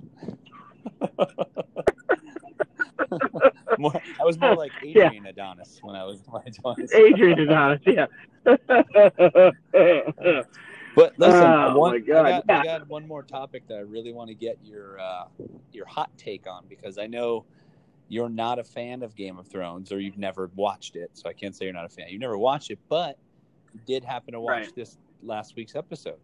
[3.80, 5.06] more, I was more like Yeah.
[5.08, 6.94] Adrian Adonis when I was my 20s.
[6.96, 8.08] Adrian Adonis, yeah.
[10.96, 12.60] But listen, Oh, one, I, got, yeah.
[12.60, 15.26] I got one more topic that I really want to get your uh,
[15.74, 17.44] your hot take on because I know
[18.08, 21.34] you're not a fan of Game of Thrones or you've never watched it, so I
[21.34, 22.06] can't say you're not a fan.
[22.10, 23.18] You never watched it, but
[23.74, 24.76] you did happen to watch Right.
[24.76, 26.16] this last week's episode.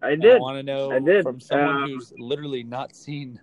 [0.00, 0.36] I And did.
[0.36, 3.38] I want to know from someone Um, who's literally not seen.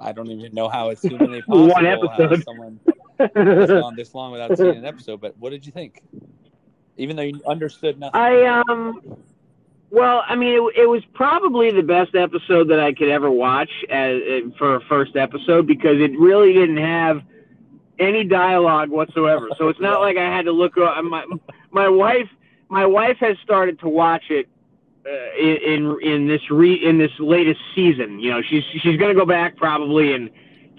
[0.00, 1.68] I don't even know how it's humanly possible.
[1.68, 2.44] One episode.
[2.44, 2.80] someone
[3.18, 5.20] has gone this long without seeing an episode.
[5.20, 6.02] But what did you think?
[6.96, 8.20] Even though you understood nothing.
[8.20, 9.00] I um,
[9.90, 13.70] well, I mean, it, it was probably the best episode that I could ever watch
[13.90, 14.20] as,
[14.58, 17.22] for a first episode because it really didn't have
[17.98, 19.48] any dialogue whatsoever.
[19.58, 20.78] So it's not like I had to look.
[20.78, 21.24] up- My
[21.70, 22.28] my wife
[22.68, 24.61] my wife has started to watch it uh,
[25.04, 28.20] Uh, in in in this re in this latest season.
[28.20, 30.30] You know, she's she's going to go back probably and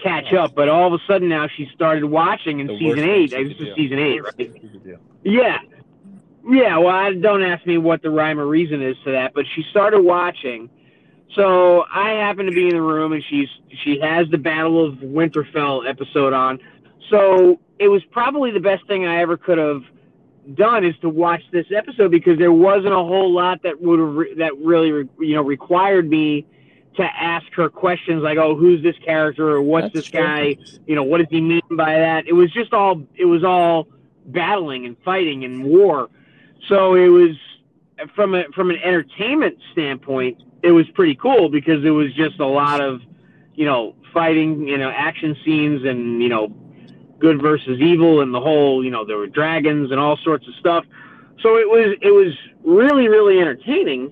[0.02, 0.56] catch up.
[0.56, 3.32] But all of a sudden now she started watching in The season eight.
[3.32, 4.34] This is season eight, right?
[4.34, 4.98] thing she could do.
[5.24, 5.60] Yeah.
[6.50, 9.46] Yeah, well, I, don't ask me what the rhyme or reason is to that, but
[9.56, 10.70] she started watching.
[11.36, 13.50] So I happen to be in the room, and she's
[13.84, 16.60] she has the Battle of Winterfell episode on.
[17.10, 19.84] So it was probably the best thing I ever could have
[20.56, 24.16] done is to watch this episode because there wasn't a whole lot that would have
[24.16, 26.46] re- that really re- you know required me
[26.96, 30.22] to ask her questions like, oh, who's this character or what's That's this true.
[30.22, 30.58] guy?
[30.86, 32.28] You know, what does he mean by that?
[32.28, 33.88] It was just all it was all
[34.26, 36.10] battling and fighting and war.
[36.68, 37.36] So it was
[38.16, 42.46] from a from an entertainment standpoint, it was pretty cool because it was just a
[42.46, 43.02] lot of,
[43.56, 46.48] you know, fighting, you know, action scenes and, you know,
[47.24, 50.54] good versus evil and the whole, you know, there were dragons and all sorts of
[50.60, 50.84] stuff.
[51.42, 52.34] So it was it was
[52.66, 54.12] really really entertaining.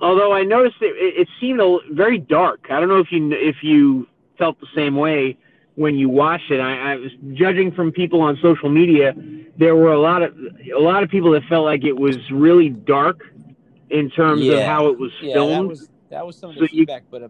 [0.00, 2.66] Although I noticed it, it, seemed a, very dark.
[2.70, 4.06] I don't know if you if you
[4.38, 5.36] felt the same way
[5.74, 6.60] when you watched it.
[6.60, 9.12] I, I was judging from people on social media.
[9.58, 10.36] There were a lot of
[10.72, 13.22] a lot of people that felt like it was really dark
[13.90, 15.68] in terms of how it was Yeah, that filmed.
[15.70, 17.28] was that was some of So the you- feedback, but uh,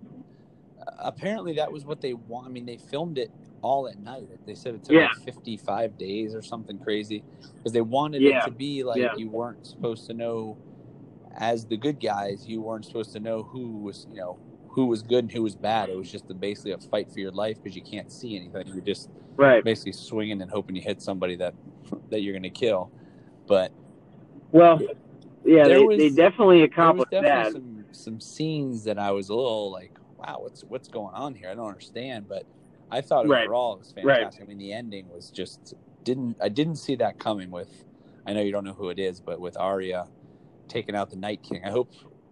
[0.98, 2.46] apparently that was what they want.
[2.46, 3.31] I mean, they filmed it
[3.62, 4.29] all at night.
[4.46, 5.09] They said it took Yeah.
[5.09, 7.22] like 55 days or something crazy
[7.57, 8.38] because they wanted Yeah.
[8.42, 9.14] it to be like Yeah.
[9.16, 10.57] you weren't supposed to know
[11.37, 15.03] as the good guys, you weren't supposed to know who was, you know, who was
[15.03, 15.88] good and who was bad.
[15.88, 18.66] It was just a, basically a fight for your life because you can't see anything.
[18.68, 19.62] You're just right.
[19.64, 21.55] basically swinging and hoping you hit somebody that
[22.11, 22.90] that you're going to kill.
[23.46, 23.72] But
[24.53, 24.81] Well,
[25.44, 27.53] yeah, they, was- they definitely accomplished definitely that.
[27.53, 31.48] some some scenes that I was a little like, wow, what's what's going on here?
[31.50, 32.44] I don't understand, but
[32.90, 33.44] I thought Right.
[33.46, 34.18] overall it was Right.
[34.18, 34.42] fantastic.
[34.42, 37.85] I mean, the ending was just didn't I didn't see that coming with.
[38.26, 40.09] I know you don't know who it is, but with Arya
[40.68, 41.90] taking out the Night King, I hope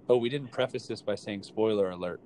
[0.08, 2.20] Oh, we didn't preface this by saying spoiler alert.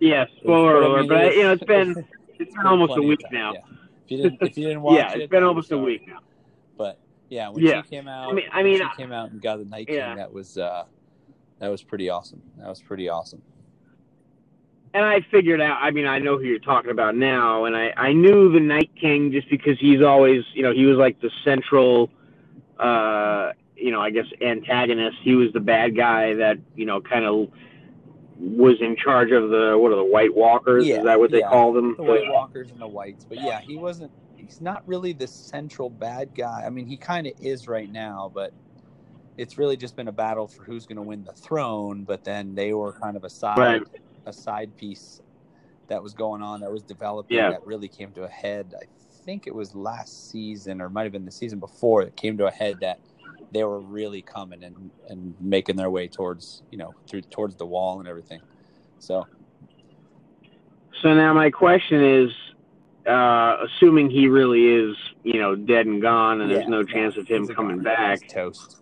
[0.00, 1.08] Yeah, spoiler alert.
[1.08, 1.94] But you know, it's been
[2.38, 3.52] it's been almost a week now.
[3.52, 3.60] Yeah.
[4.04, 6.20] If you didn't, if you didn't watch yeah, it, it's been almost a week now.
[6.78, 7.82] But yeah, when Yeah.
[7.82, 10.08] she came out, I mean, I mean, she came out and got the Night yeah.
[10.08, 10.16] King.
[10.16, 10.84] That was uh,
[11.58, 12.42] that was pretty awesome.
[12.56, 13.42] That was pretty awesome.
[14.96, 15.78] And I figured out.
[15.82, 18.90] I mean, I know who you're talking about now, and I I knew the Night
[18.98, 22.10] King just because he's always, you know, he was like the central,
[22.80, 25.18] uh, you know, I guess antagonist.
[25.22, 27.50] He was the bad guy that you know kind of
[28.38, 30.86] was in charge of the what are the White Walkers?
[30.86, 31.50] Yeah, Is that what they yeah.
[31.50, 31.94] call them?
[31.96, 34.10] The White Walkers and the Whites, but yeah, he wasn't.
[34.36, 36.62] He's not really the central bad guy.
[36.64, 38.54] I mean, he kind of is right now, but
[39.36, 42.04] it's really just been a battle for who's going to win the throne.
[42.04, 43.82] But then they were kind of a side Right.
[44.26, 45.20] A side piece
[45.88, 47.50] that was going on that was developing Yeah.
[47.50, 48.74] that really came to a head.
[48.80, 48.86] I
[49.24, 52.46] think it was last season or might have been the season before it came to
[52.46, 53.00] a head that
[53.52, 57.66] they were really coming and, and making their way towards you know through towards the
[57.66, 58.40] wall and everything.
[58.98, 59.26] So
[61.02, 62.30] So now my question is,
[63.06, 67.16] uh, assuming he really is, you know, dead and gone, and there's yeah, no chance
[67.16, 68.78] of him coming back, toast.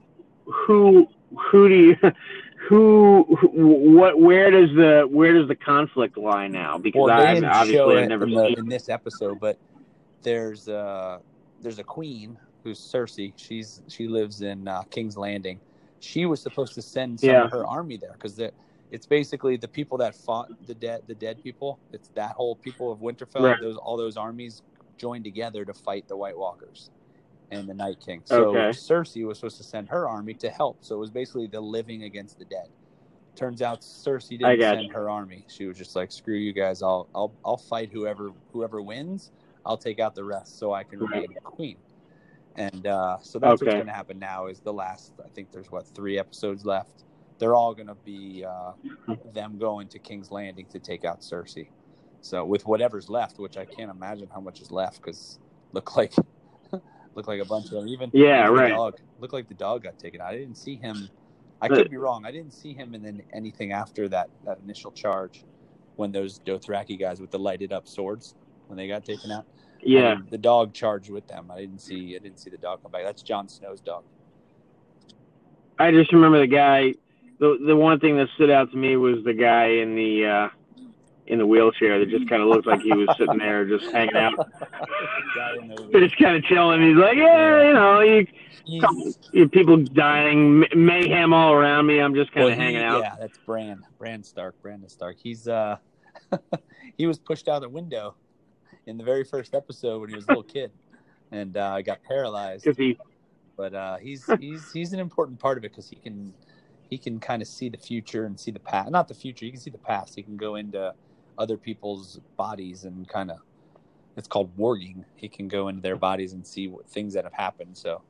[0.46, 1.96] who who do you
[2.68, 3.48] who, who
[3.96, 6.78] what where does the where does the conflict lie now?
[6.78, 9.58] Because Well, I obviously I've never in, the, in this episode, but
[10.22, 11.18] there's uh
[11.60, 13.32] there's a queen who's Cersei.
[13.36, 15.60] She's she lives in uh, King's Landing.
[16.00, 17.44] She was supposed to send some Yeah.
[17.44, 18.40] of her army there because
[18.90, 21.78] it's basically the people that fought the dead the dead people.
[21.92, 23.42] It's that whole people of Winterfell.
[23.42, 23.60] Right.
[23.60, 24.62] Those all those armies
[24.96, 26.90] joined together to fight the White Walkers
[27.50, 28.22] and the Night King.
[28.24, 28.70] So Okay.
[28.70, 30.78] Cersei was supposed to send her army to help.
[30.80, 32.68] So it was basically the living against the dead.
[33.36, 35.44] Turns out Cersei didn't send her army.
[35.48, 36.82] She was just like, "Screw you guys!
[36.82, 39.32] I'll I'll I'll fight whoever whoever wins.
[39.66, 41.76] I'll take out the rest so I can remain queen."
[42.56, 44.46] And uh, so that's what's going to happen now.
[44.46, 45.14] Is the last?
[45.24, 47.02] I think there's what three episodes left.
[47.38, 48.72] They're all going to be uh,
[49.32, 51.68] them going to King's Landing to take out Cersei.
[52.20, 55.40] So with whatever's left, which I can't imagine how much is left, because
[55.72, 56.14] look like
[57.14, 57.88] look like a bunch of them.
[57.88, 58.70] Even Yeah, even right.
[58.70, 60.28] The dog look like the dog got taken out.
[60.28, 61.10] I didn't see him.
[61.60, 62.24] I could be wrong.
[62.26, 65.44] I didn't see him in then anything after that that initial charge
[65.96, 68.34] when those Dothraki guys with the lighted up swords
[68.66, 69.46] when they got taken out.
[69.86, 71.50] I Yeah, mean, the dog charged with them.
[71.50, 72.16] I didn't see.
[72.16, 73.04] I didn't see the dog come back.
[73.04, 74.04] That's Jon Snow's dog.
[75.78, 76.94] I just remember the guy.
[77.38, 80.48] The the one thing that stood out to me was the guy in the uh,
[81.26, 84.16] in the wheelchair that just kind of looked like he was sitting there just hanging
[84.16, 84.34] out,
[85.34, 86.82] Guy in the- just kind of chilling.
[86.82, 88.26] He's like, yeah, you know, you,
[88.64, 92.00] He's- you people dying, mayhem all around me.
[92.00, 93.02] I'm just kind well, of he- hanging out.
[93.02, 93.84] Yeah, that's Bran.
[93.98, 94.60] Bran Stark.
[94.62, 95.16] Brandon Stark.
[95.22, 95.76] He's uh,
[96.96, 98.14] he was pushed out the window
[98.86, 100.70] in the very first episode when he was a little kid,
[101.30, 102.66] and uh, got paralyzed.
[102.76, 102.98] He,
[103.56, 106.32] but uh, he's he's he's an important part of it because he can
[106.88, 108.90] he can kind of see the future and see the past.
[108.90, 110.14] Not the future, he can see the past.
[110.14, 110.94] He can go into
[111.38, 113.38] other people's bodies and kind of
[114.16, 115.04] it's called warging.
[115.16, 117.76] He can go into their bodies and see what things that have happened.
[117.76, 118.02] So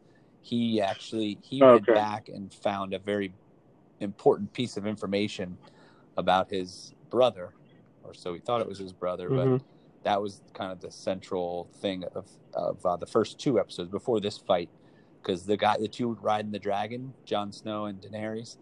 [0.42, 1.94] he actually he went Okay.
[1.94, 3.34] back and found a very
[4.00, 5.58] important piece of information
[6.16, 7.54] about his brother,
[8.02, 9.60] or so he thought it was his brother, but Mhm.
[10.02, 14.20] that was kind of the central thing of of uh, the first two episodes before
[14.20, 14.70] this fight
[15.22, 18.58] because the guy the two riding the dragon Jon Snow and Daenerys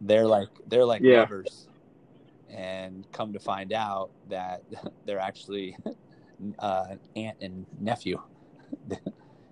[0.00, 1.22] they're like they're like Yeah.
[1.22, 1.66] lovers
[2.48, 4.60] and come to find out that
[5.06, 5.76] they're actually
[6.58, 8.20] uh, aunt and nephew.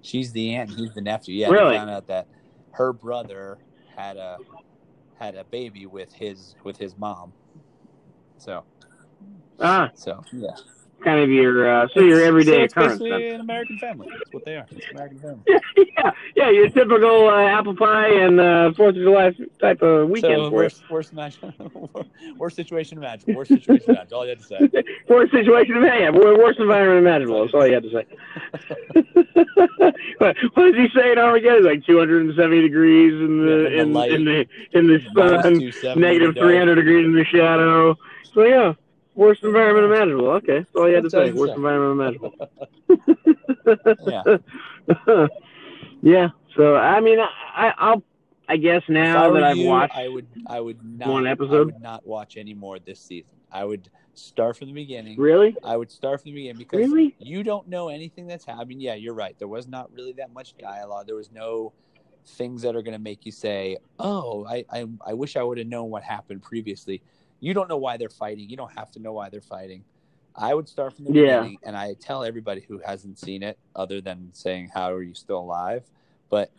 [0.03, 1.35] She's the aunt he's the nephew.
[1.37, 1.73] Yeah Really?
[1.73, 2.27] they found out that
[2.73, 3.59] her brother
[3.95, 4.39] had a
[5.19, 7.33] had a baby with his with his mom.
[8.39, 8.65] So
[9.61, 10.57] ah, so yeah
[11.03, 12.99] kind of your uh, so your everyday so it's occurrence.
[12.99, 13.35] basically Then.
[13.37, 14.09] an American family.
[14.11, 14.67] That's what they are.
[14.71, 15.43] It's American family.
[15.97, 20.43] yeah, yeah, your typical uh, apple pie and uh, Fourth of July type of weekend
[20.43, 21.39] so worst, worst match,
[22.39, 23.39] worst situation imaginable.
[23.39, 24.17] Worst situation imaginable.
[24.19, 24.85] All you had to say.
[25.09, 27.43] Worst situation yeah, worst environment imaginable.
[27.43, 28.07] That's all you had to say.
[30.19, 31.65] what, what did he say in Armageddon?
[31.65, 34.13] Like 270 degrees in the, Yeah, in the in, light.
[34.13, 36.51] in the in the sun, 270 negative in the dark.
[36.51, 37.99] 300 degrees in the shadow.
[38.35, 38.73] So yeah,
[39.15, 40.29] worst environment imaginable.
[40.31, 41.33] Okay, that's all you had to say.
[41.33, 42.49] Worst environment imaginable.
[44.07, 45.27] yeah.
[46.05, 46.31] Yeah.
[46.57, 48.03] So I mean, I, I I'll
[48.49, 49.95] I guess now that I've you, watched.
[49.97, 51.09] I would, I would not.
[51.09, 51.81] one episode?
[51.81, 53.37] not watch any more this season.
[53.51, 55.19] I would start from the beginning.
[55.19, 55.57] Really?
[55.65, 57.15] I would start from the beginning because Really?
[57.19, 58.81] you don't know anything that's happening.
[58.81, 59.39] Yeah, you're right.
[59.39, 61.07] There was not really that much dialogue.
[61.07, 61.73] There was no
[62.27, 65.59] things that are going to make you say, "Oh, I, I, I wish I would
[65.59, 67.01] have known what happened previously."
[67.43, 68.49] You don't know why they're fighting.
[68.49, 69.85] You don't have to know why they're fighting.
[70.37, 71.41] I would start from the Yeah.
[71.41, 75.13] beginning, and I tell everybody who hasn't seen it, other than saying, "How are you
[75.13, 75.83] still alive?"
[76.31, 76.53] But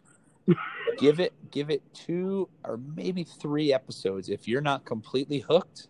[0.97, 4.27] give it give it two or maybe three episodes.
[4.27, 5.87] If you're not completely hooked,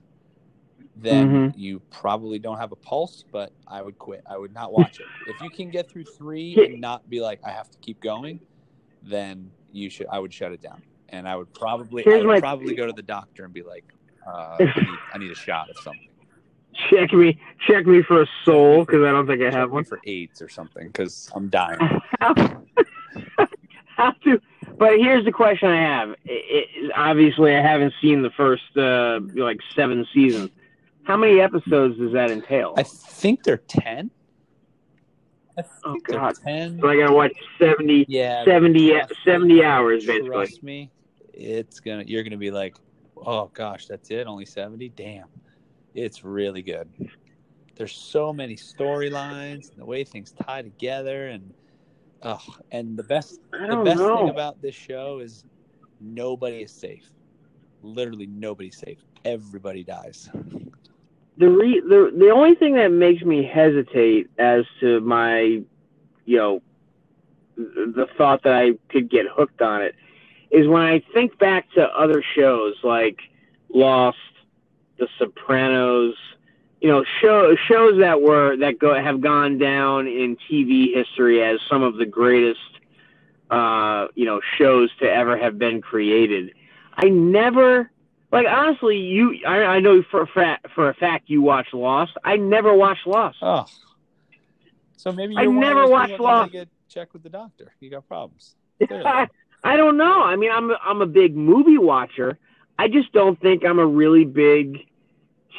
[0.96, 1.58] then Mhm.
[1.58, 3.26] you probably don't have a pulse.
[3.32, 4.22] But I would quit.
[4.30, 5.08] I would not watch it.
[5.26, 8.40] If you can get through three and not be like I have to keep going,
[9.02, 10.06] then you should.
[10.12, 12.94] I would shut it down, and I would probably I would my- probably go to
[12.94, 13.92] the doctor and be like,
[14.28, 16.08] uh, I, need, I need a shot of something.
[16.90, 19.74] Check me, check me for a soul because I don't think I Check have me
[19.74, 19.84] one.
[19.86, 21.78] for AIDS or something because I'm dying.
[23.98, 24.42] have to.
[24.78, 26.10] But here's the question I have.
[26.26, 30.50] It, it, obviously, I haven't seen the first uh, like seven seasons.
[31.04, 32.74] How many episodes does that entail?
[32.78, 34.10] I think they're ten.
[35.58, 36.34] I Oh, God.
[36.44, 36.80] ten.
[36.82, 40.30] so I gotta watch 70, Yeah, 70, 70 hours basically.
[40.30, 40.90] Trust me,
[41.34, 42.04] it's gonna.
[42.08, 42.76] You're gonna be like,
[43.26, 44.28] oh gosh, that's it.
[44.28, 44.90] Only seventy.
[44.90, 45.28] Damn,
[45.94, 46.90] it's really good.
[47.76, 51.54] There's so many storylines, and the way things tie together, and
[52.22, 54.18] oh, and the best the best know.
[54.18, 55.46] thing about this show is
[56.00, 57.10] nobody is safe.
[57.82, 59.00] Literally, nobody's safe.
[59.26, 60.30] Everybody dies.
[61.38, 65.62] the re- the the only thing that makes me hesitate as to my
[66.26, 66.62] you know
[67.56, 69.96] the thought that I could get hooked on it
[70.54, 73.20] is when I think back to other shows like
[73.74, 74.18] Lost,
[75.00, 76.14] The Sopranos,
[76.80, 81.60] you know, show, shows that were that go have gone down in TV history as
[81.68, 82.60] some of the greatest
[83.50, 86.54] uh, you know, shows to ever have been created.
[86.96, 87.92] I never
[88.32, 92.14] like honestly, you I, I know for a fact for a fact you watch Lost.
[92.24, 93.38] I never watched Lost.
[93.42, 93.66] Oh,
[94.98, 96.52] so maybe I never watched Lost.
[96.52, 97.74] Get checked with the doctor.
[97.80, 98.56] You got problems.
[99.64, 100.24] I, don't know.
[100.24, 102.38] I mean, I'm I'm a big movie watcher.
[102.78, 104.86] I just don't think I'm a really big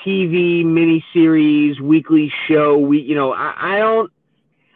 [0.04, 2.76] TV miniseries weekly show.
[2.78, 4.10] We, you know, I, I don't.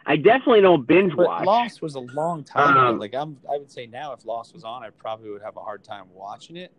[0.05, 1.39] I definitely don't binge watch.
[1.39, 1.45] But.
[1.45, 2.79] Lost was a long time ago.
[2.87, 5.55] Um, Like I'm, I would say now, if Lost was on, I probably would have
[5.57, 6.71] a hard time watching it.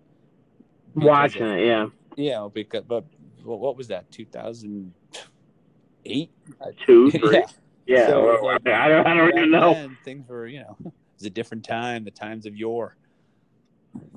[0.94, 1.86] watching it, yeah.
[2.16, 3.04] Yeah, because but
[3.44, 4.10] what what was that?
[4.10, 6.30] 2008.
[6.84, 7.42] Two, yeah,
[7.86, 9.74] Yeah, So, well, like, I don't, I don't even know.
[9.74, 10.76] then, things were, you know,
[11.20, 12.04] was a different time.
[12.04, 12.96] The times of yore.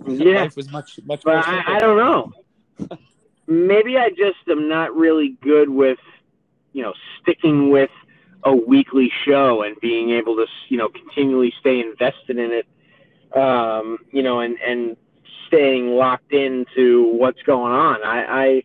[0.08, 0.42] Yeah.
[0.42, 1.24] life was much much.
[1.24, 1.48] But.
[1.48, 2.98] I, I don't know.
[3.48, 6.00] Maybe I just am not really good with,
[6.72, 7.90] you know, sticking with
[8.44, 13.98] a weekly show and being able to, you know, continually stay invested in it, um,
[14.12, 14.96] you know, and and
[15.48, 18.04] staying locked into what's going on.
[18.04, 18.64] I, I,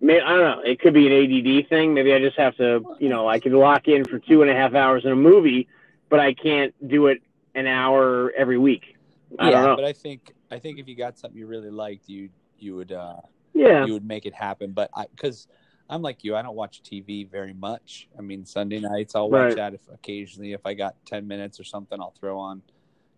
[0.00, 0.62] may, I don't know.
[0.64, 1.94] It could be an ADD thing.
[1.94, 4.54] Maybe I just have to, you know, I could lock in for two and a
[4.54, 5.68] half hours in a movie,
[6.08, 7.22] but I can't do it
[7.54, 8.96] an hour every week.
[9.38, 9.76] I yeah, don't know.
[9.76, 12.92] but I think I think if you got something you really liked, you you would
[12.92, 13.16] uh
[13.52, 13.84] Yeah.
[13.86, 14.72] you would make it happen.
[14.72, 15.48] But I because
[15.88, 18.08] I'm like you, I don't watch TV very much.
[18.18, 19.56] I mean, Sunday nights I'll watch Right.
[19.56, 22.62] that if occasionally if I got ten minutes or something, I'll throw on.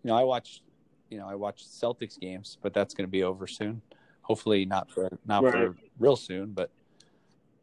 [0.03, 0.61] You know, I watch,
[1.09, 3.81] you know, I watch Celtics games, but that's going to be over soon.
[4.21, 5.53] Hopefully, not for not Right.
[5.53, 6.71] for real soon, but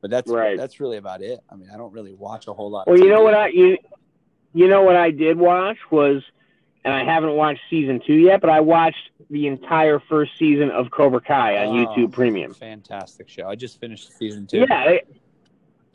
[0.01, 0.57] but that's Right.
[0.57, 1.41] that's really about it.
[1.51, 2.87] I mean, I don't really watch a whole lot.
[2.87, 3.77] Well, of you know what I you
[4.55, 6.23] you know what I did watch was,
[6.85, 10.91] and I haven't watched season two yet, but I watched the entire first season of
[10.91, 12.53] Cobra Kai on Oh, YouTube Premium.
[12.55, 13.49] Fantastic show.
[13.49, 14.67] I just finished season two.
[14.69, 14.99] Yeah,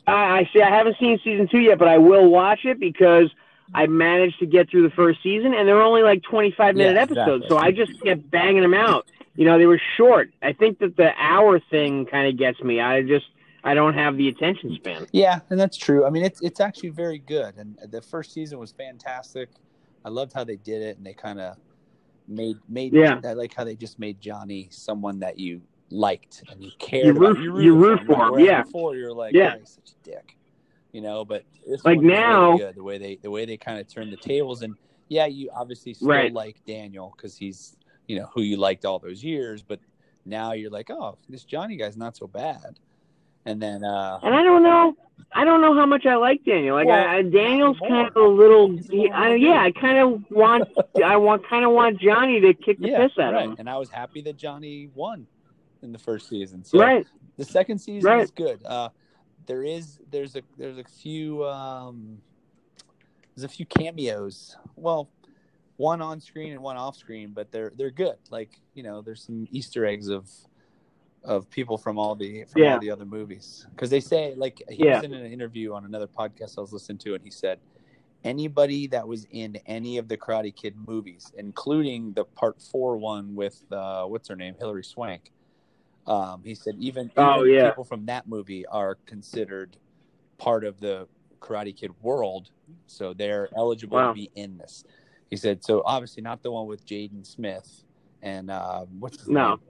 [0.06, 0.60] I, I see.
[0.62, 3.30] I haven't seen season two yet, but I will watch it because
[3.72, 7.02] I managed to get through the first season, and they're only like twenty-five minute Yeah,
[7.02, 7.48] episodes, exactly.
[7.48, 9.06] so I just kept banging them out.
[9.36, 10.30] You know, they were short.
[10.42, 12.80] I think that the hour thing kind of gets me.
[12.80, 13.26] I just
[13.62, 15.06] I don't have the attention span.
[15.12, 16.04] Yeah, and that's true.
[16.04, 19.50] I mean, it's it's actually very good, and the first season was fantastic.
[20.04, 21.56] I loved how they did it, and they kind of
[22.28, 22.92] made made.
[22.94, 23.20] Yeah.
[23.24, 27.10] I like how they just made Johnny someone that you liked and you cared You
[27.16, 27.36] about.
[27.38, 28.62] root- you root for him, yeah.
[28.62, 29.58] Before you're like, Yeah.
[29.58, 30.36] he's such a dick,
[30.92, 31.24] you know.
[31.24, 32.74] But this Like really now- good.
[32.76, 34.74] the way they the way they kind of turned the tables, and
[35.08, 36.32] yeah, you obviously still Right.
[36.32, 37.76] like Daniel because he's
[38.06, 39.80] you know who you liked all those years, but
[40.24, 42.78] now you're like, oh, this Johnny guy's not so bad.
[43.44, 44.96] And then uh And I don't know.
[45.32, 46.74] I don't know how much I like Daniel.
[46.74, 48.76] Like Well, I, I, Daniel's kind of a little.
[48.76, 50.68] He, I, yeah, I kind of want.
[51.04, 53.44] I want kind of want Johnny to kick the yeah, piss out right.
[53.44, 53.56] of him.
[53.58, 55.26] And I was happy that Johnny won
[55.82, 56.64] in the first season.
[56.64, 57.06] So right.
[57.36, 58.22] the second season Right.
[58.22, 58.64] is good.
[58.64, 58.88] Uh,
[59.46, 62.18] there is there's a there's a few um,
[63.34, 64.56] there's a few cameos.
[64.76, 65.10] Well,
[65.76, 68.16] one on screen and one off screen, but they're they're good.
[68.30, 70.28] Like you know, there's some Easter eggs of
[71.24, 72.74] of people from all the from Yeah.
[72.74, 74.96] all the other movies because they say like he Yeah.
[74.96, 77.60] was in an interview on another podcast I was listening to, and he said
[78.24, 83.34] anybody that was in any of the Karate Kid movies, including the Part Four one
[83.34, 85.32] with uh, what's her name, Hilary Swank.
[86.06, 87.68] Um, he said even, Oh, even yeah.
[87.70, 89.76] people from that movie are considered
[90.38, 91.06] part of the
[91.40, 92.50] Karate Kid world,
[92.86, 94.08] so they're eligible Wow.
[94.08, 94.84] to be in this.
[95.28, 95.82] He said so.
[95.84, 97.84] Obviously, not the one with Jaden Smith
[98.22, 99.50] and uh, what's his No.
[99.50, 99.60] name,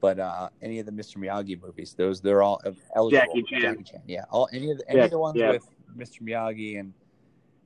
[0.00, 1.16] but uh, any of the Mr.
[1.16, 1.94] Miyagi movies.
[1.94, 2.60] Those they're all
[2.94, 3.10] eligible.
[3.10, 3.60] Jackie Chan.
[3.60, 4.02] Jackie Chan.
[4.06, 4.24] Yeah.
[4.30, 5.50] All any of the any Yeah, of the ones yeah.
[5.52, 5.66] with
[5.96, 6.20] Mr.
[6.22, 6.92] Miyagi and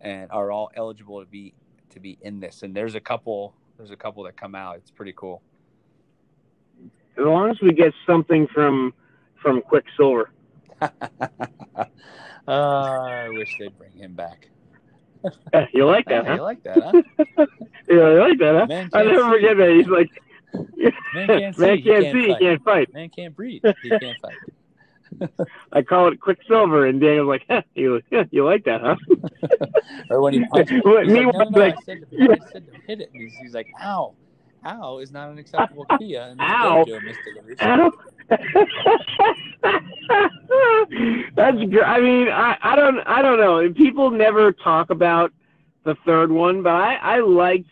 [0.00, 1.54] and are all eligible to be
[1.90, 2.62] to be in this.
[2.62, 3.54] And there's a couple.
[3.76, 4.76] There's a couple that come out.
[4.76, 5.42] It's pretty cool.
[7.18, 8.94] As long as we get something from
[9.42, 10.30] from Quicksilver.
[10.82, 10.88] uh,
[12.48, 14.48] I wish they'd bring him back.
[15.52, 17.46] Eh, You like that, Yeah, you like that, huh?
[17.88, 18.66] Yeah, you like that, huh?
[18.66, 19.70] Man I never forget that.
[19.70, 20.08] He's like,
[21.14, 21.62] Man can't see.
[21.62, 22.40] man he can't can't see, he fight.
[22.40, 22.94] can't fight.
[22.94, 23.62] Man can't breathe.
[23.82, 24.36] He can't fight.
[25.72, 28.96] I call it Quicksilver, and Daniel's like, huh, you, you like that, huh?
[30.10, 30.82] Or when he punches.
[30.84, 33.10] Me like, no, no, like, I said, to, I said hit it.
[33.12, 34.14] He's, he's like, ow.
[34.66, 36.36] Ow is not an acceptable kiai.
[36.38, 36.84] Ow.
[36.84, 37.34] dojo, Mr.
[37.38, 37.92] LaRusso." Ow.
[41.34, 43.72] That's gr- I mean, I, I don't I don't know.
[43.72, 45.32] People never talk about
[45.84, 47.70] the third one, but I, I liked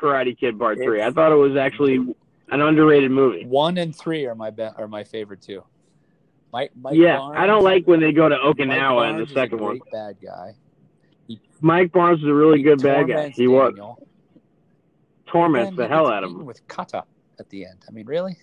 [0.00, 1.02] Karate Kid Part Three.
[1.02, 2.14] I thought it was actually
[2.50, 3.44] an underrated movie.
[3.46, 5.62] One and three are my be- are my favorite too.
[6.52, 9.60] Mike, Mike yeah, Barnes, I don't like when they go to Okinawa in the second
[9.60, 9.80] one.
[9.92, 10.54] bad guy.
[11.60, 13.14] Mike Barnes is a really good bad guy.
[13.14, 14.08] torments He was Daniel,
[15.26, 16.46] torments and the hell out of him.
[16.46, 17.04] With kata
[17.38, 17.84] at the end.
[17.88, 18.36] I mean, really?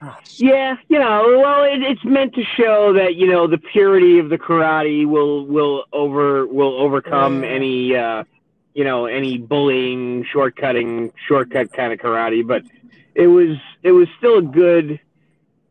[0.00, 0.40] Gosh.
[0.40, 4.28] Yeah, you know, well, it, it's meant to show that you know the purity of
[4.30, 7.50] the karate will will over will overcome Yeah.
[7.50, 8.24] any uh,
[8.74, 12.46] you know any bullying, shortcutting, shortcut kind of karate.
[12.46, 12.62] But
[13.14, 15.00] it was it was still a good.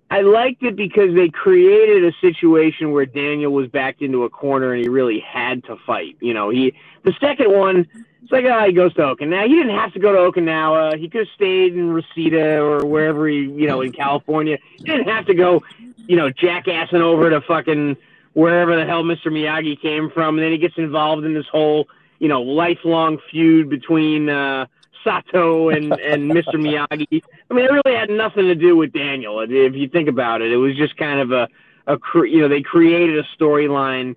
[0.10, 4.74] I liked it because they created a situation where Daniel was backed into a corner
[4.74, 6.18] and he really had to fight.
[6.20, 6.74] You know, he
[7.04, 7.88] the second one,
[8.22, 9.48] it's like oh, he goes to Okinawa.
[9.48, 10.98] He didn't have to go to Okinawa.
[10.98, 14.58] He could have stayed in Reseda or wherever he, you know, in California.
[14.78, 15.64] He didn't have to go,
[16.08, 17.98] you know, jackassing over to fucking
[18.34, 19.28] wherever the hell Mr.
[19.28, 20.38] Miyagi came from.
[20.38, 21.88] And then he gets involved in this whole,
[22.22, 24.68] you know, lifelong feud between uh,
[25.04, 26.54] Sato and and Mr.
[26.66, 27.24] Miyagi.
[27.50, 29.40] I mean, it really had nothing to do with Daniel.
[29.40, 31.48] If you think about it, it was just kind of a
[31.88, 34.16] a cre- you know they created a storyline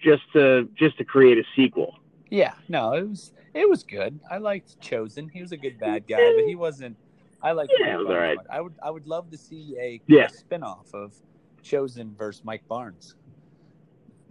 [0.00, 1.98] just to just to create a sequel.
[2.30, 4.20] Yeah, no, it was it was good.
[4.30, 5.28] I liked Chozen.
[5.32, 6.96] He was a good bad guy, but he wasn't.
[7.42, 7.68] I like.
[7.80, 8.38] Yeah, it was all right.
[8.48, 10.26] I would I would love to see a, Yeah.
[10.26, 11.14] a spinoff of
[11.64, 13.16] Chozen versus Mike Barnes.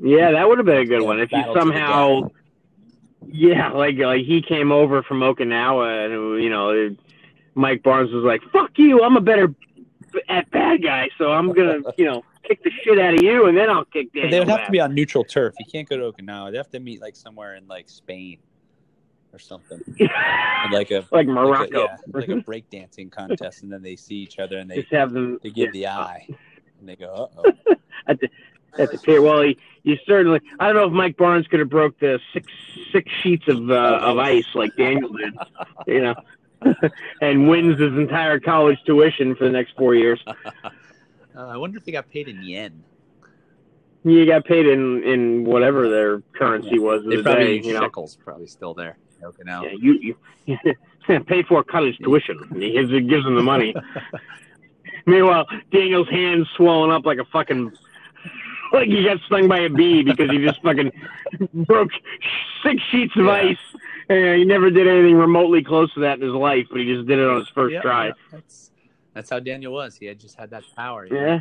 [0.01, 2.29] Yeah, that would have been a good Yeah, one if you somehow.
[3.27, 6.97] Yeah, like like he came over from Okinawa, and you know, it-
[7.55, 9.03] Mike Barnes was like, "Fuck you!
[9.03, 9.53] I'm a better
[10.29, 13.57] at bad guy, so I'm gonna, you know, kick the shit out of you, and
[13.57, 15.55] then I'll kick But Daniel." they would have back." to be on neutral turf.
[15.59, 16.51] You can't go to Okinawa.
[16.51, 18.37] They have to meet like somewhere in like Spain
[19.33, 19.81] or something,
[20.71, 21.83] like a like like a, Morocco.
[21.83, 25.11] yeah, like a breakdancing contest, and then they see each other and they Just have
[25.11, 25.81] them they give yeah.
[25.81, 26.27] the eye,
[26.79, 27.75] and they go, "Uh oh."
[28.07, 28.29] at the
[28.77, 29.21] at the pier.
[29.21, 29.57] Well, he,
[29.89, 30.39] you certainly.
[30.59, 32.47] I don't know if Mike Barnes could have broke the six
[32.91, 35.33] six sheets of uh, of ice like Daniel did,
[35.87, 36.15] you know,
[37.21, 40.23] and wins his entire college tuition for the next four years.
[40.27, 40.31] Uh,
[41.35, 42.83] I wonder if they got paid in yen.
[44.03, 47.67] You got paid in in whatever their currency was of They the probably day.
[47.67, 48.97] You know, shekels, probably still there.
[49.21, 49.63] in Okinawa.
[49.65, 50.15] yeah, you
[50.45, 52.39] you pay for college tuition.
[52.55, 53.75] He gives, he gives them the money.
[55.05, 57.71] Meanwhile, Daniel's hands swollen up like a fucking
[58.73, 60.91] like he got stung by a bee because he just fucking
[61.53, 61.89] broke
[62.63, 63.31] six sheets of Yeah.
[63.31, 63.57] ice.
[64.09, 67.07] And he never did anything remotely close to that in his life, but he just
[67.07, 68.07] did it on his first Yeah, try.
[68.07, 68.71] yeah, that's
[69.13, 69.95] that's how Daniel was.
[69.95, 71.07] He had just had that power.
[71.07, 71.15] know?
[71.15, 71.39] Yeah,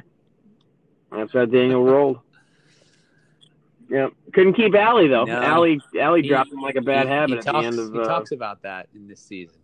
[1.10, 2.18] that's how Daniel rolled.
[3.90, 5.24] Yeah, couldn't keep Ali though.
[5.24, 5.40] No.
[5.40, 7.78] Ali, Ali He- dropped him like a bad He- habit he at talks, the end
[7.78, 7.92] of.
[7.94, 9.56] he Uh, talks about that in this season.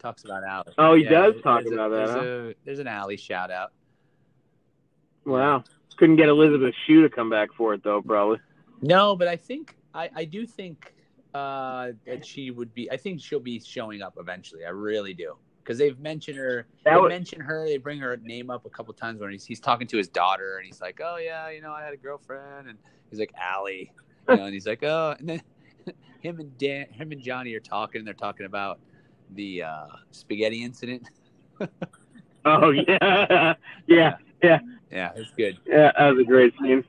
[0.00, 0.74] Talks about Ali.
[0.76, 2.50] Oh, he Yeah, does talk a- about that, There's, huh?
[2.50, 3.70] a, there's an Ali shout out.
[5.24, 5.62] wow,
[5.96, 8.38] couldn't get Elisabeth Shue to come back for it though, probably.
[8.82, 10.94] No, but I think I, I do think
[11.34, 12.90] uh, that she would be.
[12.90, 14.64] I think she'll be showing up eventually.
[14.64, 16.66] I really do because they've mentioned her.
[16.84, 17.66] That they would- mention her.
[17.66, 20.58] They bring her name up a couple times when he's he's talking to his daughter,
[20.58, 22.78] and he's like, "Oh yeah, you know, I had a girlfriend," and
[23.10, 23.92] he's like, "Ali,"
[24.28, 25.42] you know, and he's like, "Oh," and then
[26.20, 28.00] him and Dan, him and Johnny are talking.
[28.00, 28.78] and They're talking about
[29.30, 31.08] the uh, spaghetti incident.
[32.46, 33.54] Oh yeah,
[33.86, 34.58] yeah, Yeah,
[34.94, 35.58] it's good.
[35.66, 35.92] yeah.
[35.98, 36.84] That was a great scene.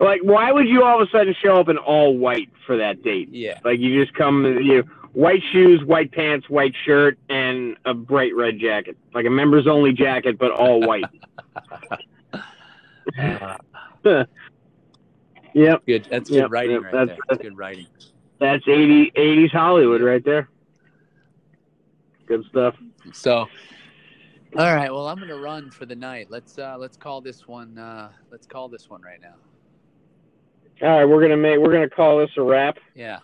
[0.00, 3.02] Like, why would you all of a sudden show up in all white for that
[3.02, 3.28] date?
[3.32, 4.82] Yeah, Like, you just come, you
[5.12, 9.92] white shoes, white pants, white shirt, and a bright red jacket, like a members only
[9.92, 11.04] jacket, but all white.
[15.52, 16.06] Yep, good.
[16.10, 17.18] That's good Yep, writing yep, right that's- there.
[17.28, 17.86] That's good writing.
[18.38, 20.48] that's 80, 80s Hollywood right there.
[22.26, 22.76] Good stuff.
[23.12, 23.46] So,
[24.56, 24.90] all right.
[24.92, 26.26] Well, I'm gonna run for the night.
[26.30, 27.78] Let's uh let's call this one.
[27.78, 29.34] uh Let's call this one right now.
[30.82, 32.78] All right, we're gonna make, we're gonna call this a wrap.
[32.94, 33.20] Yeah.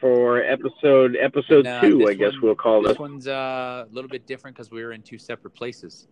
[0.00, 2.08] for episode episode And, uh, two.
[2.08, 2.98] I guess one- we'll call This this.
[2.98, 6.08] one's uh, a little bit different because we were in two separate places.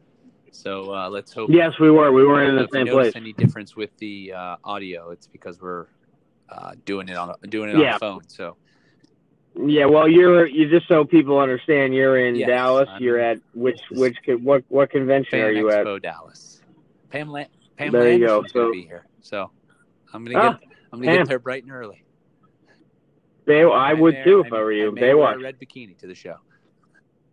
[0.51, 1.51] So uh, let's hope.
[1.51, 2.11] Yes, we were.
[2.13, 3.13] We were in the same place.
[3.17, 5.87] any difference with the uh, audio, it's because we're
[6.49, 7.97] uh, doing it on a, doing it on Yeah.
[7.97, 8.27] a phone.
[8.29, 8.57] So
[9.61, 11.93] Yeah, well, you're you just so people understand.
[11.95, 12.89] You're in Yes, Dallas.
[12.93, 15.85] I'm you're at which which what what convention Fan are you at?
[15.85, 16.63] Expo Dallas.
[17.11, 17.45] Pam, La-
[17.77, 18.45] Pam There you go.
[18.53, 19.07] So- be here.
[19.21, 19.51] So
[20.13, 20.61] I'm gonna Ah, get
[20.93, 21.19] I'm gonna Pam.
[21.23, 22.05] get there bright and early.
[23.47, 24.25] Bay, I would there.
[24.25, 24.87] too if I- I were you.
[24.87, 25.43] I a Baywatch.
[25.43, 26.37] red bikini to the show.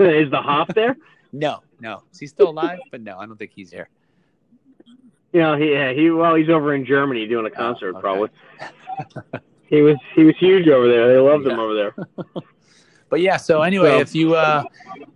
[0.00, 0.96] Is the Hoff there?
[1.32, 2.78] No, no, is he still alive?
[2.90, 3.88] But no, I don't think he's here.
[5.32, 8.00] You know, he he well, he's over in Germany doing a concert okay.
[8.00, 8.30] probably.
[9.68, 11.08] he was he was huge over there.
[11.12, 11.94] They loved him over there.
[13.08, 14.64] But yeah, so anyway, So- if you uh,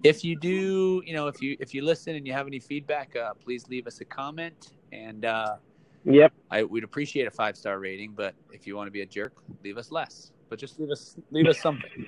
[0.04, 3.16] if you do, you know, if you if you listen and you have any feedback,
[3.16, 5.56] uh, please leave us a comment, and uh,
[6.04, 6.32] Yep.
[6.52, 8.12] I would appreciate a five star rating.
[8.12, 9.32] But if you want to be a jerk,
[9.64, 10.30] leave us less.
[10.48, 12.06] But just leave us leave us something.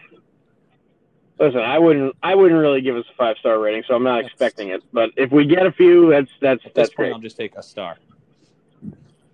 [1.40, 4.24] Listen, I wouldn't I wouldn't really give us a five star rating, so I'm not
[4.24, 4.84] expecting it.
[4.93, 7.12] But if we get a few, that's that's At this that's point, great.
[7.14, 7.97] I'll just take a star.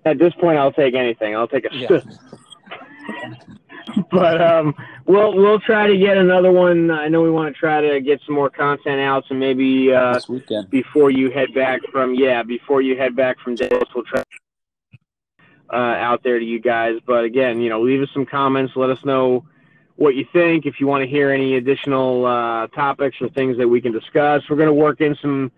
[0.07, 1.37] At this point, I'll take anything.
[1.37, 1.89] I'll take a Yeah.
[4.11, 4.75] but um,
[5.07, 6.91] we'll we'll try to get another one.
[6.91, 10.15] I know we want to try to get some more content out, so maybe uh,
[10.15, 10.71] this weekend.
[10.71, 14.23] before you head back from yeah, before you head back from Dallas, we'll try
[15.73, 16.99] uh, out there to you guys.
[17.07, 18.75] But again, you know, leave us some comments.
[18.77, 19.45] Let us know
[19.97, 20.67] what you think.
[20.67, 24.43] If you want to hear any additional uh, topics or things that we can discuss,
[24.49, 25.51] we're going to work in some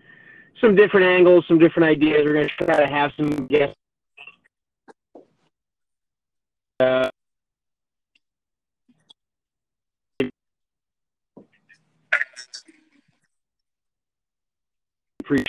[0.59, 2.23] some different angles, some different ideas.
[2.25, 3.75] We're going to try to have some guests.
[6.79, 7.09] Uh,
[15.31, 15.47] appreciate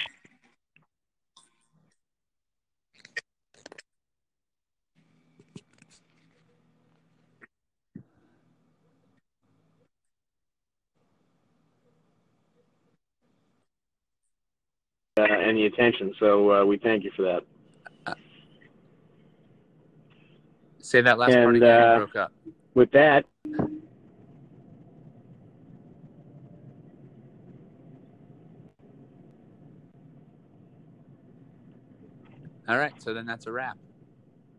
[15.19, 16.15] uh, the attention.
[16.19, 17.43] So uh, we thank you for that.
[20.81, 21.81] Say that last part And, again.
[21.81, 22.33] uh, broke up.
[22.75, 23.25] With that,
[32.73, 33.77] All right, so then that's a wrap.